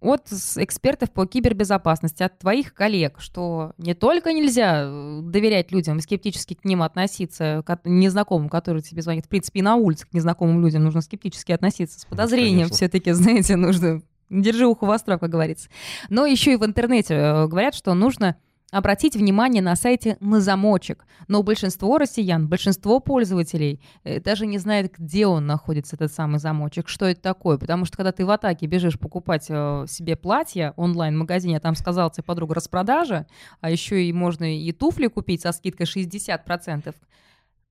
[0.00, 6.52] от экспертов по кибербезопасности, от твоих коллег, что не только нельзя э, доверять людям скептически
[6.52, 10.62] к ним относиться, к незнакомым, которые тебе звонят, в принципе, и на улице к незнакомым
[10.62, 12.76] людям нужно скептически относиться, с подозрением конечно.
[12.76, 15.70] все-таки, знаете, нужно, держи ухо востро, как говорится.
[16.10, 18.36] Но еще и в интернете э, говорят, что нужно
[18.72, 21.06] обратить внимание на сайте на замочек.
[21.28, 26.88] Но большинство россиян, большинство пользователей э, даже не знает, где он находится, этот самый замочек,
[26.88, 27.58] что это такое.
[27.58, 32.10] Потому что когда ты в атаке бежишь покупать э, себе платье онлайн-магазине, а там сказал
[32.10, 33.26] тебе подруга распродажа,
[33.60, 36.94] а еще и можно и туфли купить со скидкой 60%.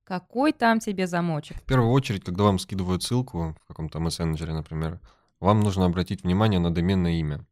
[0.04, 1.56] Какой там тебе замочек?
[1.56, 5.00] В первую очередь, когда вам скидывают ссылку в каком-то мессенджере, например,
[5.40, 7.44] вам нужно обратить внимание на доменное имя.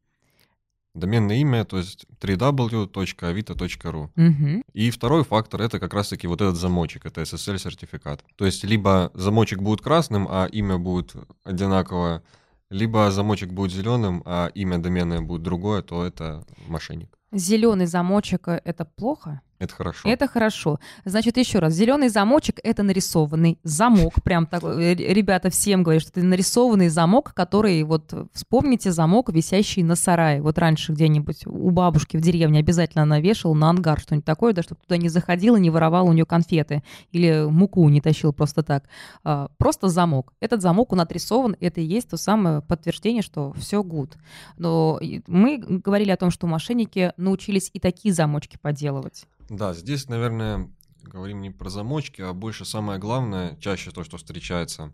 [0.94, 4.11] Доменное имя, то есть www.avito.ru.
[4.14, 4.62] Мгм.
[4.72, 8.24] И второй фактор это как раз-таки вот этот замочек, это SSL-сертификат.
[8.37, 12.22] То есть либо замочек будет красным, а имя будет одинаковое,
[12.70, 17.18] либо замочек будет зеленым, а имя доменное будет другое, то это мошенник.
[17.33, 19.40] Зеленый замочек это плохо?
[19.64, 20.09] Это хорошо.
[20.09, 20.81] Это хорошо.
[21.05, 24.14] Значит, еще раз, зеленый замочек это нарисованный замок.
[24.22, 29.83] Прям так, э, ребята всем говорят, что это нарисованный замок, который, вот вспомните замок, висящий
[29.83, 30.42] на сарае.
[30.42, 34.62] Вот раньше где-нибудь у бабушки в деревне обязательно она вешала на ангар что-нибудь такое, да,
[34.62, 38.85] чтобы туда не заходила, не воровала у нее конфеты или муку не тащил просто так.
[39.22, 40.33] А, Просто замок.
[40.40, 44.16] Этот замок, он отрисован, это и есть то самое подтверждение, что все гуд.
[44.59, 49.24] Но мы говорили о том, что мошенники научились и такие замочки поделывать.
[49.48, 50.70] Да, здесь, наверное,
[51.02, 54.92] говорим не про замочки, а больше самое главное, чаще то, что встречается,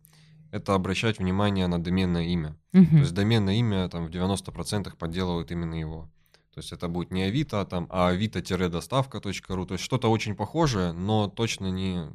[0.50, 2.56] это обращать внимание на доменное имя.
[2.72, 2.96] То Мгм.
[2.98, 6.10] есть доменное имя там в 90% подделывают именно его.
[6.54, 9.66] То есть это будет не Авито, а там, а авито-доставка.ру.
[9.66, 12.08] То есть что-то очень похожее, но точно не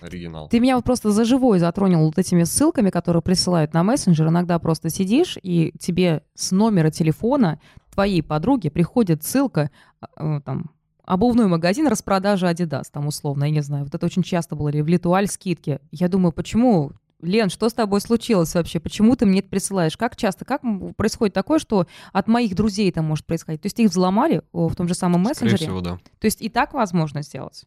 [0.00, 0.48] оригинал.
[0.48, 4.28] Ты меня вот просто за живой затронул вот этими ссылками, которые присылают на мессенджер.
[4.28, 7.60] Иногда просто сидишь, и тебе с номера телефона
[7.92, 9.70] твоей подруги приходит ссылка,
[10.00, 10.70] а, э, там,
[11.10, 13.84] обувной магазин, распродажа Adidas, там условно, я не знаю.
[13.84, 15.80] Вот это очень часто было, или в Литуаль скидки.
[15.90, 18.78] Я думаю, почему Лен, что с тобой случилось вообще?
[18.78, 19.96] Почему ты мне это присылаешь?
[19.96, 20.44] Как часто?
[20.44, 20.62] Как
[20.96, 23.60] происходит такое, что от моих друзей это может происходить?
[23.60, 25.66] То есть их взломали в том же самом Скорее мессенджере?
[25.66, 25.98] всего, да.
[26.20, 27.64] То есть и так возможно сделать?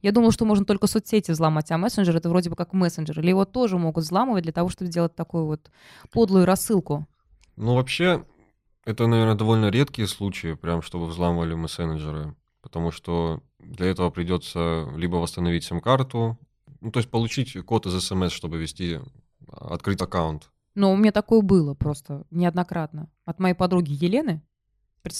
[0.00, 3.20] Я думала, что можно только соцсети взломать, а мессенджер это вроде бы как мессенджер.
[3.20, 5.70] Или его тоже могут взламывать для того, чтобы сделать такую вот
[6.10, 7.06] подлую рассылку.
[7.56, 8.24] Ну, вообще,
[8.86, 12.34] это, наверное, довольно редкие случаи, прям чтобы взламывали мессенджеры.
[12.60, 16.38] Потому что для этого придется либо восстановить сим-карту,
[16.80, 19.00] ну, то есть получить код из смс, чтобы вести,
[19.48, 20.50] а, открыть аккаунт.
[20.74, 23.10] Но у меня такое было просто неоднократно.
[23.24, 24.42] От моей подруги Елены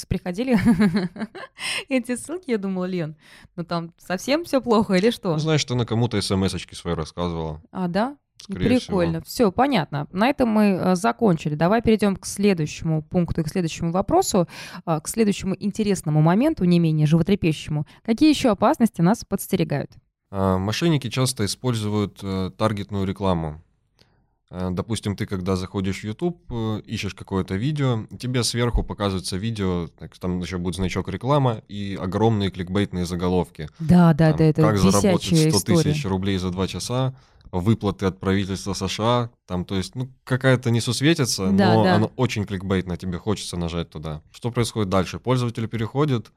[0.08, 0.58] приходили
[1.88, 3.16] эти ссылки, я думала, Лен,
[3.56, 5.32] ну там совсем все плохо или что?
[5.32, 7.62] Ну, знаешь, ты на кому-то смс-очки свои рассказывала.
[7.70, 8.18] А, да?
[8.40, 9.20] Скорее Прикольно.
[9.20, 9.48] всего.
[9.48, 10.06] Все, понятно.
[10.12, 11.54] На этом мы э, закончили.
[11.54, 14.48] Давай перейдем к следующему пункту и к следующему вопросу,
[14.84, 17.86] а, к следующему интересному моменту, не менее животрепещущему.
[18.04, 19.90] Какие еще опасности нас подстерегают?
[20.30, 23.62] А, Мошенники часто используют э, таргетную рекламу.
[24.50, 29.88] Э, Допустим, ты когда заходишь в YouTube, э, ищешь какое-то видео, тебе сверху показывается видео,
[29.98, 33.68] так, там еще будет значок реклама и огромные кликбейтные заголовки.
[33.78, 35.82] Да, да, Там, да, это как заработать висячая 100 история.
[35.92, 37.14] тысяч рублей за два часа,
[37.52, 41.94] выплаты от правительства США, там, то есть, ну, какая-то несусветица, Да, но да.
[41.96, 44.22] оно очень кликбейтно, тебе хочется нажать туда.
[44.30, 45.18] Что происходит дальше?
[45.18, 46.32] Пользователь переходит,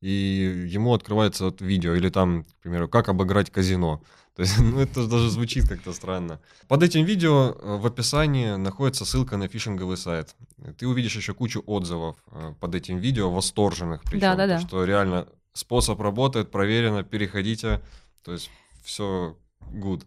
[0.00, 4.02] и ему открывается вот видео, или там, к примеру, как обыграть казино.
[4.36, 6.40] То есть, ну, это даже звучит как-то странно.
[6.68, 10.36] Под этим видео э, в описании находится ссылка на фишинговый сайт.
[10.78, 14.60] Ты увидишь еще кучу отзывов э, под этим видео, восторженных причем, Да-да-да.
[14.60, 17.80] что реально способ работает, проверено, переходите,
[18.22, 18.50] то есть
[18.84, 19.36] все
[19.72, 20.04] good.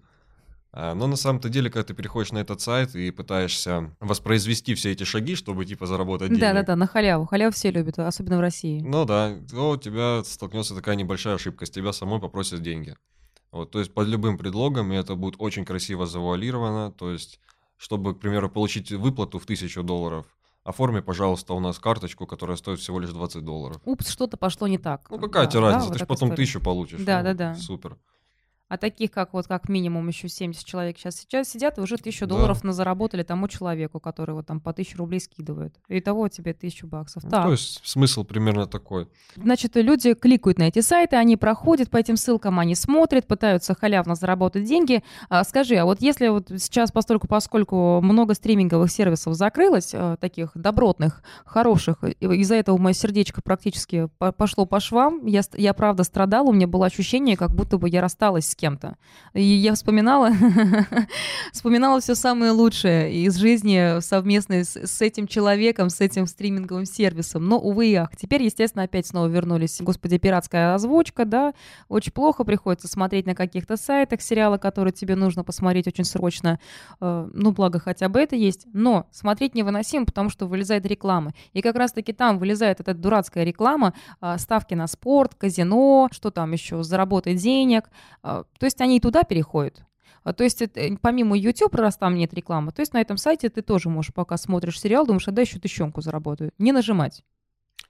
[0.72, 4.92] А, Но на самом-то деле, когда ты переходишь на этот сайт и пытаешься воспроизвести все
[4.92, 7.26] эти шаги, чтобы типа заработать денег, Да, да, да, на халяву.
[7.26, 8.82] Халяву все любят, особенно в России.
[8.82, 12.96] ну да, то у тебя столкнется такая небольшая ошибка, с тебя самой попросят деньги.
[13.52, 17.40] Вот, то есть под любым предлогом, и это будет очень красиво завуалировано, то есть,
[17.78, 20.28] чтобы, к примеру, получить выплату в тысячу долларов,
[20.64, 23.82] оформи, пожалуйста, у нас карточку, которая стоит всего лишь 20 долларов.
[23.86, 25.10] Упс, что-то пошло не так.
[25.10, 26.36] Ну какая Да, тебе да, разница, вот ты же потом история.
[26.46, 27.02] тысячу получишь.
[27.02, 27.56] Да, ну, да, да.
[27.56, 27.98] Супер.
[28.70, 32.26] А таких, как вот как минимум еще 70 человек сейчас, сейчас сидят и уже тысячу
[32.28, 32.36] Да.
[32.36, 35.76] долларов на заработали тому человеку, который вот там по тысячу рублей скидывает.
[35.88, 37.24] И того тебе тысячу баксов.
[37.24, 39.08] Ну, так, То есть смысл примерно такой.
[39.36, 44.14] значит, люди кликают на эти сайты, они проходят по этим ссылкам, они смотрят, пытаются халявно
[44.16, 45.04] заработать деньги.
[45.30, 50.52] А, скажи, а вот если вот сейчас, постольку, поскольку много стриминговых сервисов закрылось, э, таких
[50.56, 56.48] добротных, хороших, из-за этого мое сердечко практически по- пошло по швам, я, я правда страдала,
[56.50, 58.98] у меня было ощущение, как будто бы я рассталась с кем-то.
[59.34, 60.32] И я вспоминала,
[61.54, 67.48] вспоминала все самое лучшее из жизни совместной с, с этим человеком, с этим стриминговым сервисом.
[67.48, 68.10] Но, увы и ах.
[68.16, 69.80] Теперь, естественно, опять снова вернулись.
[69.80, 71.54] Господи, пиратская озвучка, да.
[71.88, 76.60] Очень плохо приходится смотреть на каких-то сайтах сериалы, которые тебе нужно посмотреть очень срочно.
[77.00, 78.68] Э, Ну, благо, хотя бы это есть.
[78.74, 81.32] Но смотреть невыносимо, потому что вылезает реклама.
[81.54, 86.52] И как раз-таки там вылезает эта дурацкая реклама, а, ставки на спорт, казино, что там
[86.52, 87.90] еще, заработай денег.
[88.58, 89.84] То есть они и туда переходят.
[90.24, 93.18] А, То есть это, э, помимо YouTube, раз там нет рекламы, то есть на этом
[93.18, 96.52] сайте ты тоже можешь, пока смотришь сериал, думаешь, а дай еще тыщенку заработаю.
[96.58, 97.24] Не нажимать.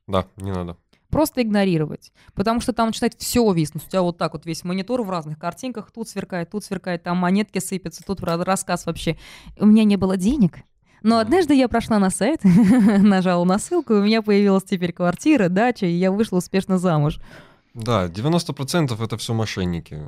[0.08, 0.78] Да, не надо.
[1.10, 2.12] Просто игнорировать.
[2.36, 3.86] Потому что там начинает все виснуть.
[3.86, 5.92] У тебя вот так вот весь монитор в разных картинках.
[5.92, 9.18] Тут сверкает, тут сверкает, там монетки сыпятся, тут ра- рассказ вообще.
[9.58, 10.60] У меня не было денег.
[11.02, 15.50] Но однажды я прошла на сайт, нажала на ссылку, и у меня появилась теперь квартира,
[15.50, 17.20] дача, и я вышла успешно замуж.
[17.74, 20.08] Да, 90% это все мошенники.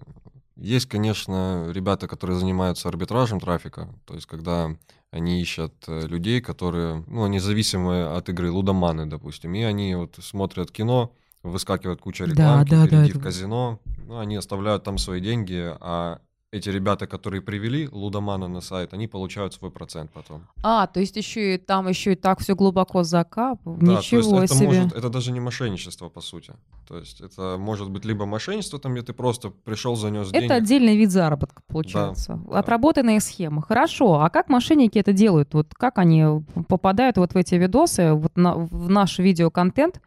[0.62, 4.76] Есть, конечно, ребята, которые занимаются арбитражем трафика, то есть когда
[5.10, 10.17] они ищут э, людей, которые, ну, они зависимы от игры, лудоманы, допустим, и они вот
[10.21, 14.84] смотрят кино, выскакивает куча Да, рекламки, да, да, перейди это- в казино, ну, они оставляют
[14.84, 16.19] там свои деньги, а
[16.51, 20.41] эти ребята, которые привели лудомана на сайт, они получают свой процент потом.
[20.63, 23.77] А, то есть еще и там еще и так все глубоко закапывал.
[23.77, 24.67] Да, Ничего то есть это себе.
[24.81, 26.53] может, это даже не мошенничество, по сути.
[26.87, 30.45] То есть это может быть либо мошенничество, там, где ты просто пришел, занес деньги.
[30.45, 32.37] Это отдельный вид заработка, получается.
[32.49, 32.59] да.
[32.59, 33.61] Отработанные схемы.
[33.61, 34.19] Хорошо.
[34.19, 35.53] А как мошенники это делают?
[35.53, 36.25] Вот как они
[36.67, 40.01] попадают вот в эти видосы, вот на- в наш видеоконтент?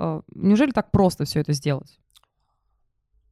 [0.00, 2.00] Э, Неужели так просто все это сделать?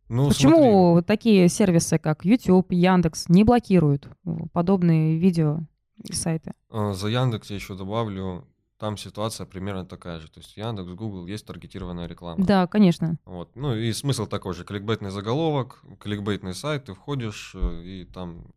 [0.09, 1.07] Ну, Почему смотри.
[1.07, 4.09] такие сервисы, как YouTube, Яндекс, не блокируют
[4.53, 5.61] подобные видео
[6.05, 6.53] и сайты?
[6.71, 8.47] А, За Яндекс я еще добавлю,
[8.79, 10.29] там ситуация примерно такая же.
[10.31, 12.45] То есть Яндекс, Google есть таргетированная реклама.
[12.45, 13.17] Да, конечно.
[13.25, 13.55] Вот.
[13.57, 14.65] Ну и смысл такой же.
[14.65, 18.53] Кликбейтный заголовок, кликбейтный сайт, ты входишь, э, и там,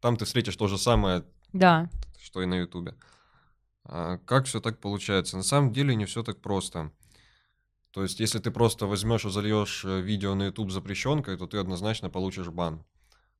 [0.00, 1.90] там ты встретишь то же самое, Да.
[2.22, 2.94] что и на Ютубе.
[3.84, 5.36] А как все так получается?
[5.36, 6.92] На самом деле не все так просто.
[7.92, 11.58] То есть, если ты просто возьмешь и зальешь э, видео на YouTube запрещенкой, то ты
[11.58, 12.84] однозначно получишь бан.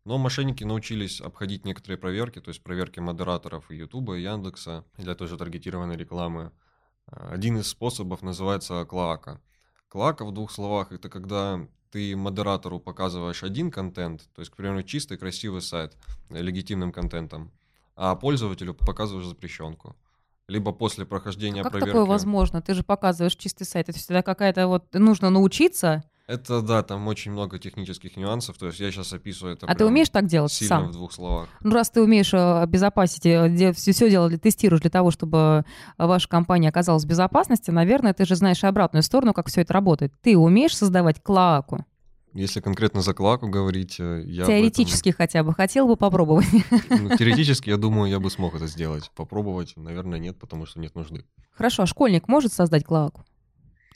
[0.05, 5.29] Но мошенники научились обходить некоторые проверки, то есть проверки модераторов Ютуба, и Яндекса для той
[5.29, 6.53] же таргетированной рекламы.
[7.07, 9.41] А, Один из способов называется клоака.
[9.89, 14.83] Клоака в двух словах это когда ты модератору показываешь один контент, то есть, к примеру,
[14.83, 15.97] чистый красивый сайт
[16.31, 17.53] э, легитимным контентом,
[17.95, 19.97] а пользователю показываешь запрещенку.
[20.51, 21.93] Либо после прохождения как проверки.
[21.93, 22.61] такое возможно?
[22.61, 23.89] Ты же показываешь чистый сайт.
[23.89, 24.93] Это всегда какая-то вот...
[24.95, 26.03] Нужно научиться.
[26.27, 28.59] Это да, там очень много технических нюансов.
[28.59, 29.67] То есть я сейчас описываю это.
[29.67, 30.89] а ты умеешь так делать сильно сам?
[30.89, 31.49] в двух словах.
[31.61, 35.65] Ну, раз ты умеешь э, обезопасить, все, все дело, тестируешь для того, чтобы
[35.99, 39.73] ваша компания оказалась в безопасности, наверное, ты же знаешь и обратную сторону, как все это
[39.73, 40.13] работает.
[40.21, 41.85] Ты умеешь создавать клоаку?
[42.33, 45.53] Если конкретно за клаку говорить, э, я Теоретически хотя бы.
[45.53, 46.47] Хотел бы попробовать.
[46.49, 49.11] этом- ну, теоретически, я думаю, я бы смог это сделать.
[49.17, 51.25] Попробовать, наверное, нет, потому что нет нужды.
[51.53, 53.25] Хорошо, а школьник может создать клаваку?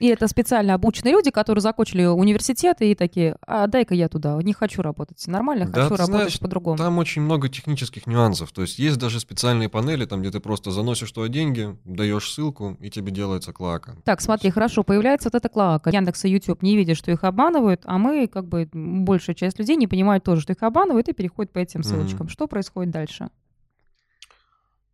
[0.00, 4.52] И это специально обученные люди, которые закончили университеты и такие, а дай-ка я туда, не
[4.52, 5.24] хочу работать.
[5.28, 6.76] Нормально, Да, хочу работать знаешь, по-другому.
[6.76, 8.50] Там очень много технических нюансов.
[8.52, 12.76] То есть есть даже специальные панели, там, где ты просто заносишь туда деньги, даешь ссылку,
[12.80, 13.94] и тебе делается клака.
[14.04, 15.90] Так, смотри, хорошо, появляется вот эта клака.
[15.90, 19.76] Яндекс и YouTube не видят, что их обманывают, а мы, как бы, большая часть людей
[19.76, 22.28] не понимают тоже, что их обманывают, и переходят по этим ссылочкам.
[22.28, 23.28] Что происходит дальше?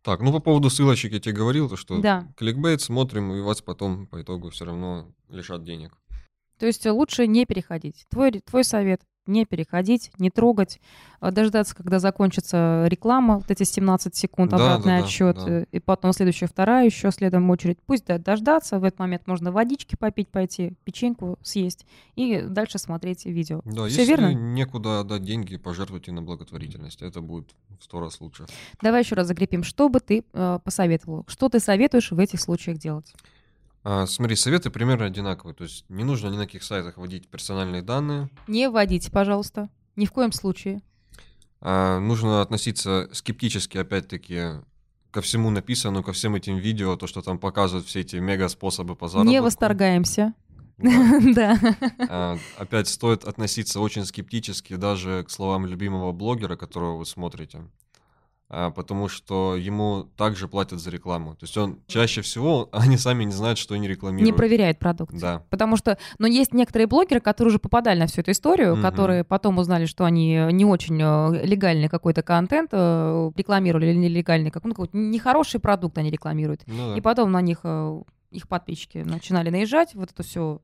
[0.03, 2.27] Так, ну по поводу ссылочек я тебе говорил, то что Да.
[2.35, 5.95] кликбейт смотрим, и вас потом по итогу все равно лишат денег.
[6.57, 8.05] То есть лучше не переходить.
[8.09, 10.79] Твой, твой совет не переходить, не трогать,
[11.19, 15.59] а дождаться, когда закончится реклама, вот эти 17 секунд, Да, обратный да, да, отсчет, да.
[15.61, 17.77] э, и потом следующая вторая еще следом очередь.
[17.85, 23.25] Пусть да, дождаться, в этот момент можно водички попить, пойти, печеньку съесть и дальше смотреть
[23.25, 23.61] видео.
[23.65, 24.33] Да, Все если верно?
[24.33, 27.01] некуда отдать деньги, пожертвуйте на благотворительность.
[27.01, 27.49] Это будет
[27.79, 28.45] в сто раз лучше.
[28.81, 31.25] Давай еще раз закрепим, что бы ты э, посоветовал?
[31.27, 33.13] Что ты советуешь в этих случаях делать?
[33.83, 35.55] А, смотри, советы примерно одинаковые.
[35.55, 38.29] То есть не нужно ни на каких сайтах вводить персональные данные.
[38.47, 39.69] Не вводите, пожалуйста.
[39.95, 40.81] Ни в коем случае.
[41.59, 44.61] А, нужно относиться скептически, опять-таки,
[45.11, 49.07] ко всему написанному, ко всем этим видео, то, что там показывают все эти мега-способы по
[49.07, 49.31] заработку.
[49.31, 50.33] Не восторгаемся.
[50.77, 51.19] Да.
[51.35, 51.77] Да.
[52.09, 57.67] А, Опять стоит относиться очень скептически даже к словам любимого блогера, которого вы смотрите,
[58.51, 61.31] потому что ему также платят за рекламу.
[61.35, 64.35] То есть он чаще всего, они сами не знают, что они Не рекламируют.
[64.35, 65.13] проверяет продукт.
[65.17, 65.43] Да.
[65.49, 68.81] Потому что, но есть некоторые блогеры, которые уже попадали на всю эту историю, Мгм.
[68.81, 73.97] которые потом узнали, что они э, не очень э, легальный какой-то контент э, рекламировали или
[73.97, 76.61] нелегальный, как, ну, какой-то нехороший продукт они рекламируют.
[76.67, 76.97] Ну да.
[76.97, 77.59] И потом на них
[78.31, 80.61] их подписчики начинали наезжать, вот это все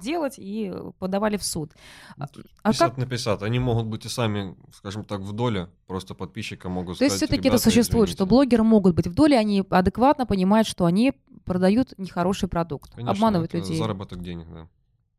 [0.00, 1.72] делать и подавали в суд.
[2.16, 2.24] А-
[2.62, 3.42] а 50 как- на 50.
[3.42, 5.68] Они могут быть и сами, скажем так, в доле.
[5.86, 8.28] Просто подписчика могут То есть все-таки это «Ребята, существует, что извините».
[8.30, 11.12] блогеры могут быть в доле, они адекватно понимают, что они
[11.44, 13.78] продают нехороший продукт, Конечно, обманывают это людей.
[13.78, 14.68] заработок денег, да.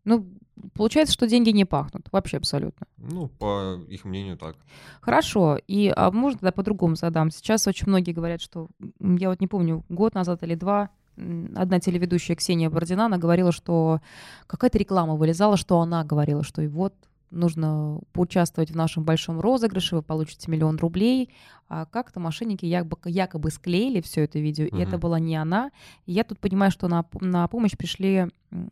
[0.05, 0.28] Ну,
[0.74, 2.88] получается, что деньги не пахнут, вообще абсолютно.
[2.97, 4.57] Ну, по их мнению, так.
[4.99, 7.32] Хорошо, и а можно тогда по-другому задам?
[7.32, 8.67] Сейчас очень многие говорят, что,
[8.99, 14.01] я вот не помню, год назад или два, одна телеведущая Ксения Бородина, она говорила, что
[14.47, 16.93] какая-то реклама вылезала, что она говорила, что и вот
[17.34, 21.30] нужно поучаствовать в нашем большом розыгрыше, вы получите миллион рублей.
[21.68, 25.72] А как-то мошенники якобы, якобы склеили все это видео, и это была не она.
[26.05, 28.28] И я тут понимаю, что на, на помощь пришли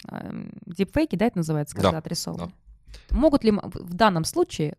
[0.08, 0.36] а,
[0.68, 2.52] дипфейки, да, это называется, когда Да, отрисованы?
[3.10, 4.78] Могут ли в данном случае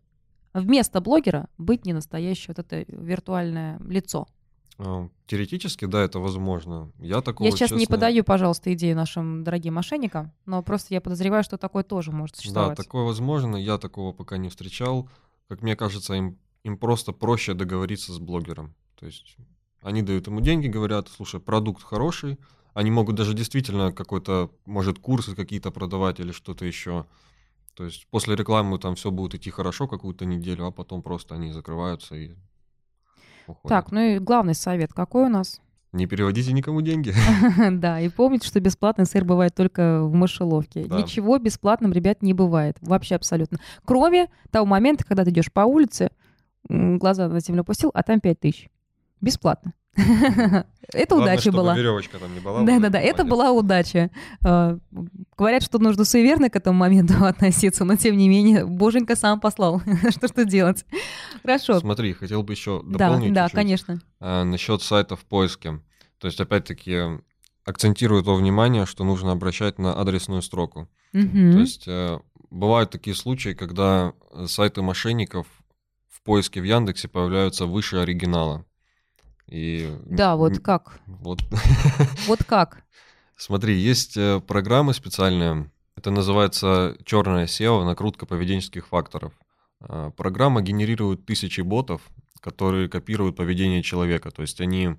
[0.53, 4.27] вместо блогера быть не настоящее вот это виртуальное лицо?
[5.27, 6.91] Теоретически, да, это возможно.
[6.99, 11.01] Я такого, я сейчас не честно, подаю, пожалуйста, идею нашим дорогим мошенникам, но просто я
[11.01, 12.77] подозреваю, что такое тоже может Да, существовать.
[12.77, 13.55] такое возможно.
[13.55, 15.09] Я такого пока не встречал.
[15.47, 18.73] Как мне кажется, им, им просто проще договориться с блогером.
[18.99, 19.37] То есть
[19.81, 22.39] они дают ему деньги, говорят, слушай, продукт хороший.
[22.73, 27.05] Они могут даже действительно какой-то, может, курсы какие-то продавать или что-то еще.
[27.75, 31.51] То есть после рекламы там все будет идти хорошо какую-то неделю, а потом просто они
[31.51, 32.35] закрываются и
[33.47, 33.69] уходят.
[33.69, 35.61] Так, ну и главный совет какой у нас?
[35.93, 37.13] Не переводите никому деньги.
[37.71, 40.85] Да, и помните, что бесплатный сыр бывает только в мышеловке.
[40.85, 40.97] Да.
[40.97, 42.77] Ничего бесплатным, ребят, не бывает.
[42.81, 43.59] Вообще абсолютно.
[43.85, 46.09] Кроме того момента, когда ты идешь по улице,
[46.67, 48.69] глаза на землю опустил, а там 5 тысяч.
[49.23, 49.73] Бесплатно.
[49.95, 51.75] Это Главное, удача была.
[51.77, 52.63] веревочка там не была.
[52.63, 54.11] Да, да, да, это была удача.
[54.43, 54.77] А,
[55.37, 59.81] Говорят, что нужно суеверно к этому моменту относиться, но тем не менее, боженька сам послал.
[60.09, 60.83] Что что делать?
[61.41, 61.79] Хорошо.
[61.79, 63.55] Смотри, хотел бы еще Да, дополнить да, чуть-чуть.
[63.55, 64.01] конечно.
[64.19, 65.79] А, насчет сайтов поиски.
[66.19, 67.21] То есть, опять-таки,
[67.65, 70.89] акцентирую то внимание, что нужно обращать на адресную строку.
[71.13, 72.19] То есть, э,
[72.49, 75.47] бывают такие случаи, когда э, сайты мошенников
[76.09, 78.65] в поиске в Яндексе появляются выше оригинала.
[79.53, 80.99] И Да, вот как?
[81.05, 81.43] вот
[82.27, 82.83] Вот как?
[83.35, 85.69] Смотри, есть э, программы специальные.
[85.95, 89.31] Это называется черная SEO, накрутка поведенческих факторов.
[89.79, 92.01] А, Программа генерирует тысячи ботов,
[92.39, 94.31] которые копируют поведение человека.
[94.31, 94.97] То есть они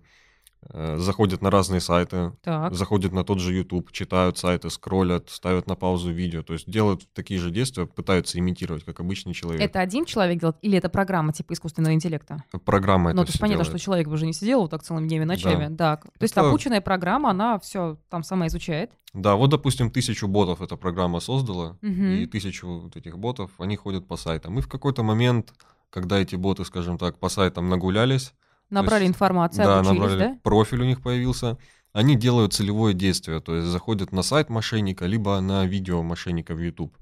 [0.72, 2.74] заходят на разные сайты, Так.
[2.74, 6.42] заходят на тот же YouTube, читают сайты, скроллят, ставят на паузу видео.
[6.42, 9.60] То есть делают такие же действия, пытаются имитировать, как обычный человек.
[9.62, 12.44] Это один человек делает или это программа типа искусственного интеллекта?
[12.64, 13.78] Программа это Ну, то есть понятно, делает.
[13.78, 15.68] что человек бы уже не сидел вот так целыми днями ночами.
[15.70, 15.96] Да.
[15.96, 18.90] То есть Это- обученная программа, она все там сама изучает.
[19.12, 22.06] Да, вот, допустим, тысячу ботов эта программа создала, Мгм.
[22.14, 24.58] и тысячу вот этих ботов, они ходят по сайтам.
[24.58, 25.52] И в какой-то момент,
[25.90, 28.34] когда эти боты, скажем так, по сайтам нагулялись,
[28.70, 30.38] Набрали есть, информацию, да, обучились, набрали, да?
[30.42, 31.58] профиль у них появился,
[31.92, 36.58] они делают целевое действие, то есть заходят на сайт мошенника, либо на видео мошенника в
[36.58, 36.96] YouTube.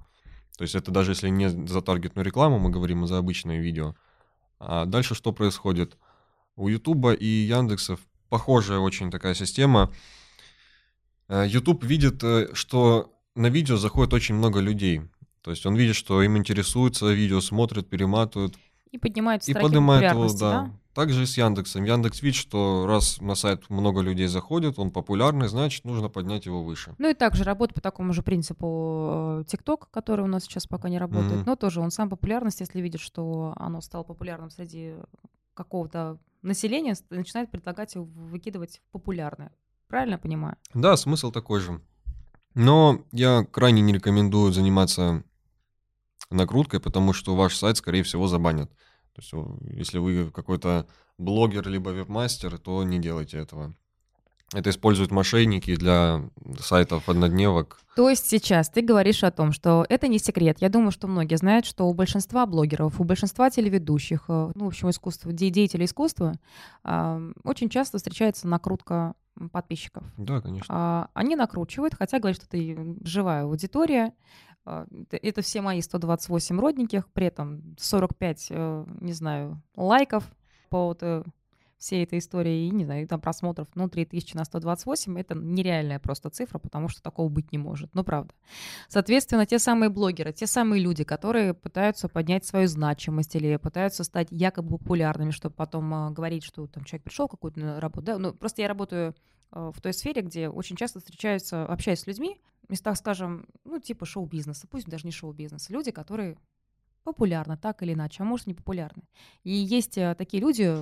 [0.58, 3.94] То есть это даже если не за таргетную рекламу, мы говорим а за обычное видео.
[4.58, 5.96] А дальше что происходит?
[6.56, 9.90] У Ютуба и Яндексов похожая очень такая система.
[11.28, 15.02] Э, YouTube видит, э, что на видео заходит очень много людей.
[15.42, 18.54] То есть он видит, что им интересуется видео, смотрят, перематывают.
[18.90, 20.38] И поднимает и поднимает его, да.
[20.38, 20.70] да.
[20.94, 21.84] Также и с Яндексом.
[21.84, 26.62] Яндекс видит, что раз на сайт много людей заходит, он популярный, значит, нужно поднять его
[26.62, 26.94] выше.
[26.98, 30.98] Ну и также работает по такому же принципу TikTok, который у нас сейчас пока не
[30.98, 31.40] работает.
[31.40, 31.46] Mm-hmm.
[31.46, 34.96] Но тоже он сам популярность, если видит, что оно стало популярным среди
[35.54, 39.52] какого-то населения, начинает предлагать его выкидывать в популярное.
[39.88, 40.56] Правильно понимаю?
[40.74, 41.80] Да, смысл такой же.
[42.54, 45.24] Но я крайне не рекомендую заниматься
[46.30, 48.70] накруткой, потому что ваш сайт, скорее всего, забанят.
[49.14, 49.32] То есть,
[49.76, 50.86] если вы какой-то
[51.18, 53.74] блогер либо вебмастер, то не делайте этого.
[54.54, 56.28] Это используют мошенники для
[56.60, 57.80] сайтов однодневок.
[57.96, 60.58] То есть сейчас ты говоришь о том, что это не секрет.
[60.60, 64.68] Я думаю, что многие знают, что у большинства блогеров, у большинства телеведущих, э, ну, в
[64.68, 66.34] общем, искусства, деятелей искусства,
[66.84, 69.14] очень часто встречается накрутка
[69.50, 70.04] подписчиков.
[70.16, 70.66] Да, конечно.
[70.68, 74.12] А, они накручивают, хотя говорят, что это живая аудитория.
[74.64, 80.24] А, это все мои 128 родненьких, при этом 45, э, не знаю, лайков
[80.68, 81.24] по вот э,
[81.82, 86.30] всей этой истории, и, не знаю, там просмотров, ну, 3000 на 128, это нереальная просто
[86.30, 88.32] цифра, потому что такого быть не может, ну, правда.
[88.88, 94.28] Соответственно, те самые блогеры, те самые люди, которые пытаются поднять свою значимость или пытаются стать
[94.30, 98.62] якобы популярными, чтобы потом э, говорить, что там человек пришел какую-то работу, да, ну, просто
[98.62, 99.16] я работаю
[99.50, 102.40] э, в той сфере, где очень часто встречаются, общаюсь с людьми,
[102.72, 106.36] местах, скажем, ну, типа шоу-бизнеса, пусть даже не шоу-бизнеса, люди, которые
[107.04, 109.02] популярны так или иначе, а может не популярны.
[109.44, 110.74] И есть э, такие люди,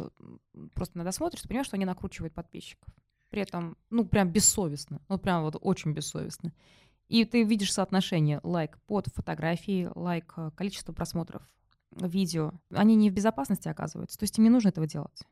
[0.74, 2.88] просто надо смотришь, понимаешь, что они накручивают подписчиков.
[3.30, 6.53] При этом, ну, прям бессовестно, ну, прям вот очень бессовестно.
[7.09, 11.43] И ты видишь соотношение лайк под фотографии, лайк э, количество просмотров
[11.93, 12.53] видео.
[12.70, 15.24] Они не в безопасности оказываются, то есть им не нужно этого делать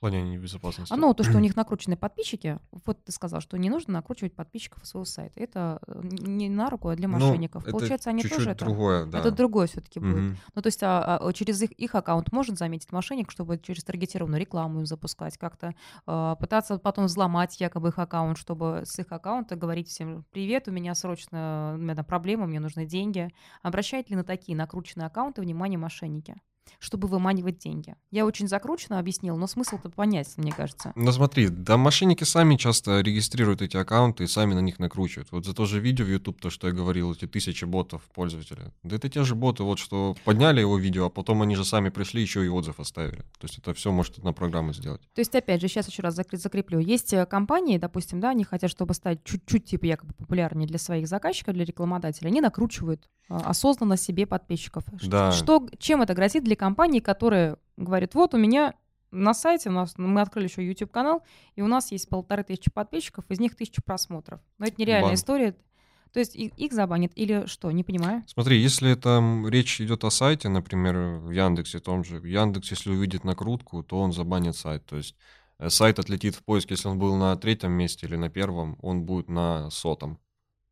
[0.00, 0.94] плане небезопасности?
[0.94, 4.84] Ну, то, что у них накручены подписчики, вот ты сказал, что не нужно накручивать подписчиков
[4.86, 5.38] своего сайта.
[5.38, 7.64] Это э, не на руку, а для ну, мошенников.
[7.66, 9.10] Ну, Получается, они чуть-чуть тоже другое, это...
[9.10, 9.18] Да.
[9.20, 10.32] Это другое все-таки будет.
[10.32, 10.36] Угу.
[10.54, 14.40] Ну, то есть а, а, через их, их аккаунт может заметить мошенник, чтобы через таргетированную
[14.40, 15.74] рекламу им запускать, как-то
[16.06, 20.72] а, пытаться потом взломать якобы их аккаунт, чтобы с их аккаунта говорить всем, привет, у
[20.72, 23.30] меня срочно у меня там проблема, мне нужны деньги.
[23.62, 26.40] Обращают ли на такие накрученные аккаунты внимание мошенники?
[26.78, 27.94] Чтобы выманивать деньги.
[28.10, 30.92] Я очень закрученно объяснил, но смысл-то понять, мне кажется.
[30.96, 35.32] Ну смотри, да мошенники сами часто регистрируют эти аккаунты и сами на них накручивают.
[35.32, 38.72] Вот за то же видео в YouTube, то, что я говорил, эти тысячи ботов пользователя.
[38.82, 41.88] Да это те же боты, вот что подняли его видео, а потом они же сами
[41.88, 43.22] пришли, еще и отзыв оставили.
[43.38, 45.02] То есть это все может одна программа сделать.
[45.14, 46.78] То есть, опять же, сейчас еще раз закреплю.
[46.78, 51.08] Есть э, компании, допустим, да, они хотят, чтобы стать чуть-чуть типа якобы популярнее для своих
[51.08, 54.84] заказчиков, для рекламодателей, они накручивают э, осознанно себе подписчиков.
[55.02, 55.32] Да.
[55.32, 58.74] Что, чем это грозит для компании, которая говорит, вот у меня
[59.10, 61.22] на сайте у нас мы открыли еще YouTube канал,
[61.56, 64.40] и у нас есть полторы тысячи подписчиков, из них тысяча просмотров.
[64.58, 65.14] Но это нереальная Бан.
[65.14, 65.56] история.
[66.12, 67.70] То есть их забанят или что?
[67.70, 68.24] Не понимаю.
[68.26, 73.24] Смотри, если там речь идет о сайте, например, в Яндексе том же, Яндекс, если увидит
[73.24, 74.84] накрутку, то он забанит сайт.
[74.84, 75.16] То есть
[75.58, 79.04] э, сайт отлетит в поиск, если он был на третьем месте или на первом, он
[79.04, 80.18] будет на сотом.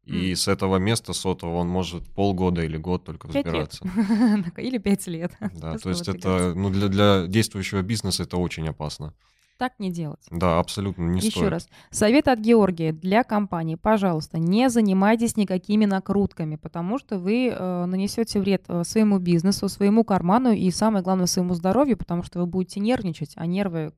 [0.09, 0.37] И mm.
[0.37, 3.85] с этого места сотого он может полгода или год только разбираться.
[4.57, 5.33] Или пять лет.
[5.53, 9.13] Да, то есть это ну, для, для действующего бизнеса это очень опасно.
[9.59, 10.25] Так не делать.
[10.31, 11.43] Да, абсолютно не Еще стоит.
[11.43, 11.69] Еще раз.
[11.91, 13.75] Совет от Георгия для компании.
[13.75, 20.05] Пожалуйста, не занимайтесь никакими накрутками, потому что вы э, нанесете вред э, своему бизнесу, своему
[20.05, 23.93] карману и, самое главное, своему здоровью, потому что вы будете нервничать, а нервы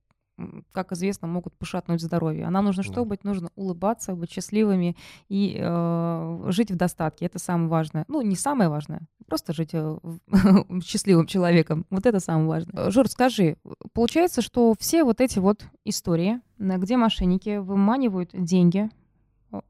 [0.72, 2.46] как известно, могут пошатнуть здоровье.
[2.46, 3.24] А нам нужно что быть?
[3.24, 4.96] Нужно улыбаться, быть счастливыми
[5.28, 7.26] и э, жить в достатке.
[7.26, 8.04] Это самое важное.
[8.08, 9.98] Ну, не самое важное, просто жить э,
[10.84, 11.86] счастливым человеком.
[11.90, 12.90] Вот это самое важное.
[12.90, 13.56] Жор, скажи,
[13.92, 18.90] получается, что все вот эти вот истории, где мошенники выманивают деньги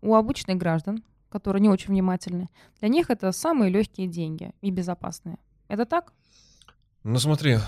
[0.02, 2.48] у обычных граждан, которые не очень внимательны,
[2.80, 5.38] для них это самые легкие деньги и безопасные.
[5.68, 6.12] Это так?
[7.04, 7.58] Ну смотри,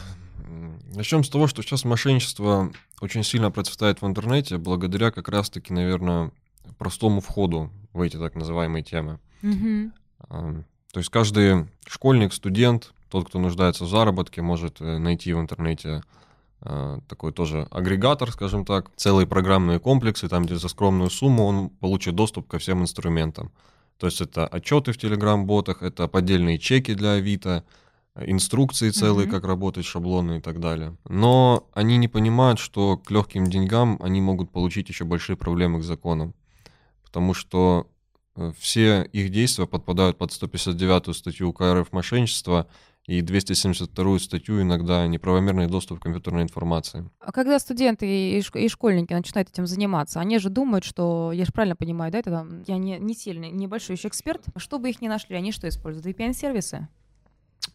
[0.95, 6.31] Начнем с того, что сейчас мошенничество очень сильно процветает в интернете благодаря как раз-таки, наверное,
[6.79, 9.19] простому входу в эти так называемые темы.
[9.43, 9.91] Mm-hmm.
[10.93, 16.03] То есть каждый школьник, студент, тот, кто нуждается в заработке, может э, найти в интернете
[16.65, 21.71] а, такой тоже агрегатор, скажем так, целые программные комплексы, там, где за скромную сумму он
[21.71, 23.51] получит доступ ко всем инструментам.
[23.99, 27.65] То есть это отчеты в Telegram-ботах, это поддельные чеки для Авито,
[28.17, 29.31] инструкции целые, mm-hmm.
[29.31, 30.97] как работать, шаблоны и так далее.
[31.09, 35.85] Но они не понимают, что к легким деньгам они могут получить еще большие проблемы к
[35.85, 36.35] законам.
[37.05, 37.89] Потому что
[38.37, 42.69] э, все их действия подпадают под 159 статью УК РФ «Мошенничество»,
[43.07, 47.11] и 272 статью иногда неправомерный доступ к компьютерной информации.
[47.19, 51.45] А когда студенты и, шк- и школьники начинают этим заниматься, они же думают, что, я
[51.45, 55.01] же правильно понимаю, да, это там, я не, не сильный, небольшой еще эксперт, чтобы их
[55.01, 56.07] не нашли, они что используют?
[56.07, 56.87] VPN-сервисы?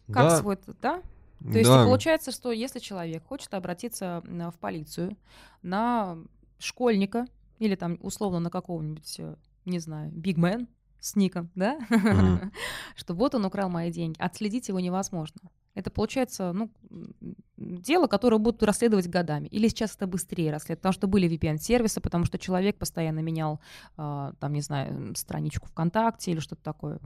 [0.06, 1.02] Как да, свой, да?
[1.40, 5.16] То есть да, получается, что если человек хочет обратиться в полицию
[5.62, 6.18] на
[6.58, 7.26] школьника
[7.58, 10.68] или там условно на какого-нибудь, э, не знаю, бигмен
[11.00, 12.52] с ником, да, Мгм.
[12.96, 15.40] что вот он украл мои деньги, отследить его невозможно.
[15.74, 16.72] Это получается, ну,
[17.56, 19.46] дело, которое будут расследовать годами.
[19.46, 23.60] Или сейчас это быстрее расследовать, потому что были VPN-сервисы, потому что человек постоянно менял,
[23.96, 26.98] а, там, не знаю, страничку ВКонтакте или что-то такое.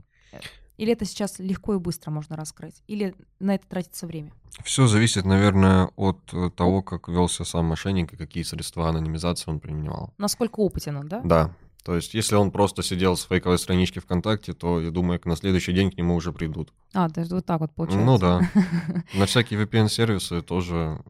[0.77, 2.83] Или это сейчас легко и быстро можно раскрыть?
[2.87, 4.31] Или на это тратится время?
[4.63, 9.59] Все зависит, наверное, от э, того, как велся сам мошенник и какие средства анонимизации он
[9.59, 10.13] применял.
[10.17, 11.21] Насколько опытен он, да?
[11.23, 11.55] Да.
[11.83, 15.73] То есть, если он просто сидел с фейковой странички ВКонтакте, то, я думаю, на следующий
[15.73, 16.71] день к нему уже придут.
[16.93, 18.05] А, даже вот так вот получается.
[18.05, 18.49] Ну да.
[19.13, 21.01] На всякие VPN-сервисы тоже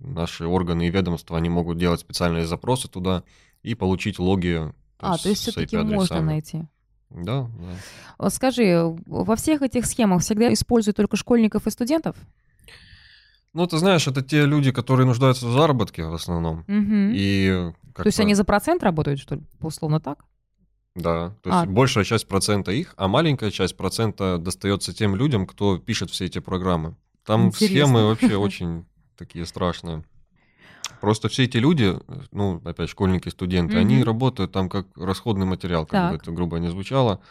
[0.00, 3.22] наши органы и ведомства, они могут делать специальные запросы туда
[3.62, 6.64] и получить логи А, то есть все-таки можно найти.
[7.10, 7.76] Да, да.
[8.18, 12.16] Вот Скажи, во всех этих схемах всегда используют только школьников и студентов?
[13.52, 16.64] Ну, ты знаешь, это те люди, которые нуждаются в заработке в основном.
[16.68, 17.12] Мгм.
[17.14, 20.24] И То есть они за процент работают, что ли, условно так?
[20.94, 21.60] Да, то А.
[21.60, 26.26] есть большая часть процента их, а маленькая часть процента достается тем людям, кто пишет все
[26.26, 26.96] эти программы.
[27.24, 27.66] Там Интересно.
[27.66, 28.86] схемы вообще очень
[29.16, 30.04] такие страшные.
[31.00, 31.98] Просто все эти люди,
[32.30, 34.04] ну, опять школьники, студенты, они Мгм.
[34.04, 36.22] работают там как расходный материал, как бы Так.
[36.22, 37.22] это грубо не звучало,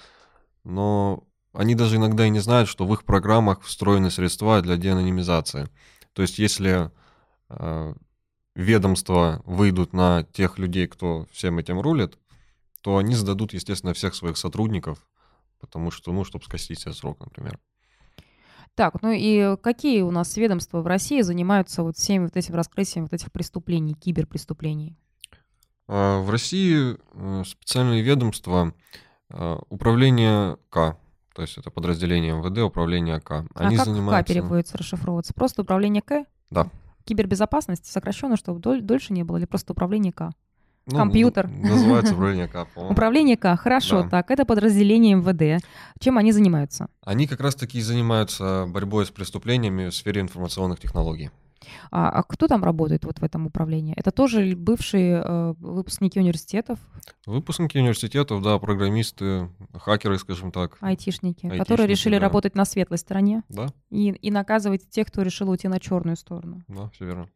[0.64, 5.68] но они даже иногда и не знают, что в их программах встроены средства для деанонимизации.
[6.14, 6.92] То есть если
[7.50, 7.94] э,
[8.56, 12.18] ведомства выйдут на тех людей, кто всем этим рулит,
[12.82, 15.06] то они сдадут, естественно, всех своих сотрудников,
[15.60, 17.60] потому что, ну, чтобы скостить себе срок, например.
[18.76, 23.06] Так, ну и какие у нас ведомства в России занимаются вот всеми вот этим раскрытием
[23.06, 24.98] вот этих преступлений, киберпреступлений?
[25.88, 28.74] А В России э, специальные ведомства
[29.30, 30.98] э, управление К,
[31.34, 33.46] то есть это подразделение МВД, управление К.
[33.56, 34.24] Они а как занимаются...
[34.32, 35.34] К переводится, расшифровывается?
[35.34, 36.26] Просто управление К?
[36.50, 36.68] Да.
[37.06, 40.32] Кибербезопасность сокращенно, чтобы доль- дольше не было, или просто управление К?
[40.92, 41.48] Ну, компьютер.
[41.50, 42.94] Называется управление К, по-моему.
[42.94, 44.10] Управление К, хорошо, Да.
[44.10, 45.64] так, это подразделение МВД.
[46.00, 46.88] Чем они занимаются?
[47.04, 51.30] Они как раз-таки и занимаются борьбой с преступлениями в сфере информационных технологий.
[51.92, 53.94] А, а кто там работает вот в этом управлении?
[53.96, 56.80] Это тоже бывшие э, выпускники университетов,
[57.26, 60.78] Выпускники университетов, да, программисты, хакеры, скажем так.
[60.82, 62.22] айтишники, которые Айтишники, решили да.
[62.22, 66.64] работать на светлой стороне Да, и, и наказывать тех, кто решил уйти на черную сторону.
[66.70, 67.28] да, все верно.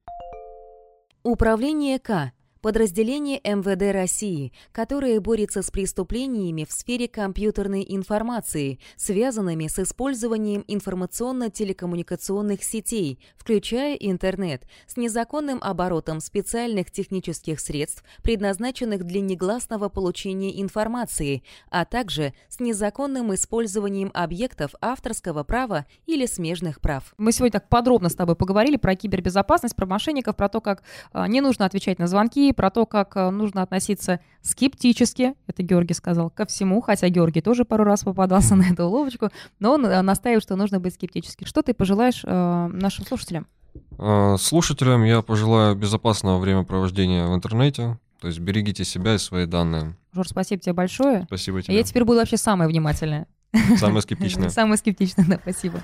[1.23, 2.31] Управление К
[2.63, 12.63] подразделение МВД России, которое борется с преступлениями в сфере компьютерной информации, связанными с использованием информационно-телекоммуникационных
[12.63, 21.83] сетей, включая интернет, с незаконным оборотом специальных технических средств, предназначенных для негласного получения информации, а
[21.83, 27.13] также с незаконным использованием объектов авторского права или смежных прав.
[27.17, 31.27] Мы сегодня так подробно с тобой поговорили про кибербезопасность, про мошенников, про то, как а,
[31.27, 36.29] не нужно отвечать на звонки, про то, как а, нужно относиться скептически, это Георгий сказал,
[36.29, 39.29] ко всему, хотя Георгий тоже пару раз попадался на эту уловочку,
[39.59, 41.45] но он а, настаивает, что нужно быть скептически.
[41.45, 43.47] Что ты пожелаешь а, нашим слушателям?
[43.97, 47.97] А, Слушателям я пожелаю безопасного времяпровождения в интернете.
[48.19, 49.97] То есть берегите себя и свои данные.
[50.13, 51.23] Жор, спасибо тебе большое.
[51.23, 51.75] Спасибо А тебе.
[51.75, 53.27] Я теперь буду вообще самая внимательная.
[53.77, 54.49] Самое скептичное.
[54.49, 55.81] Самая скептичная, да, спасибо.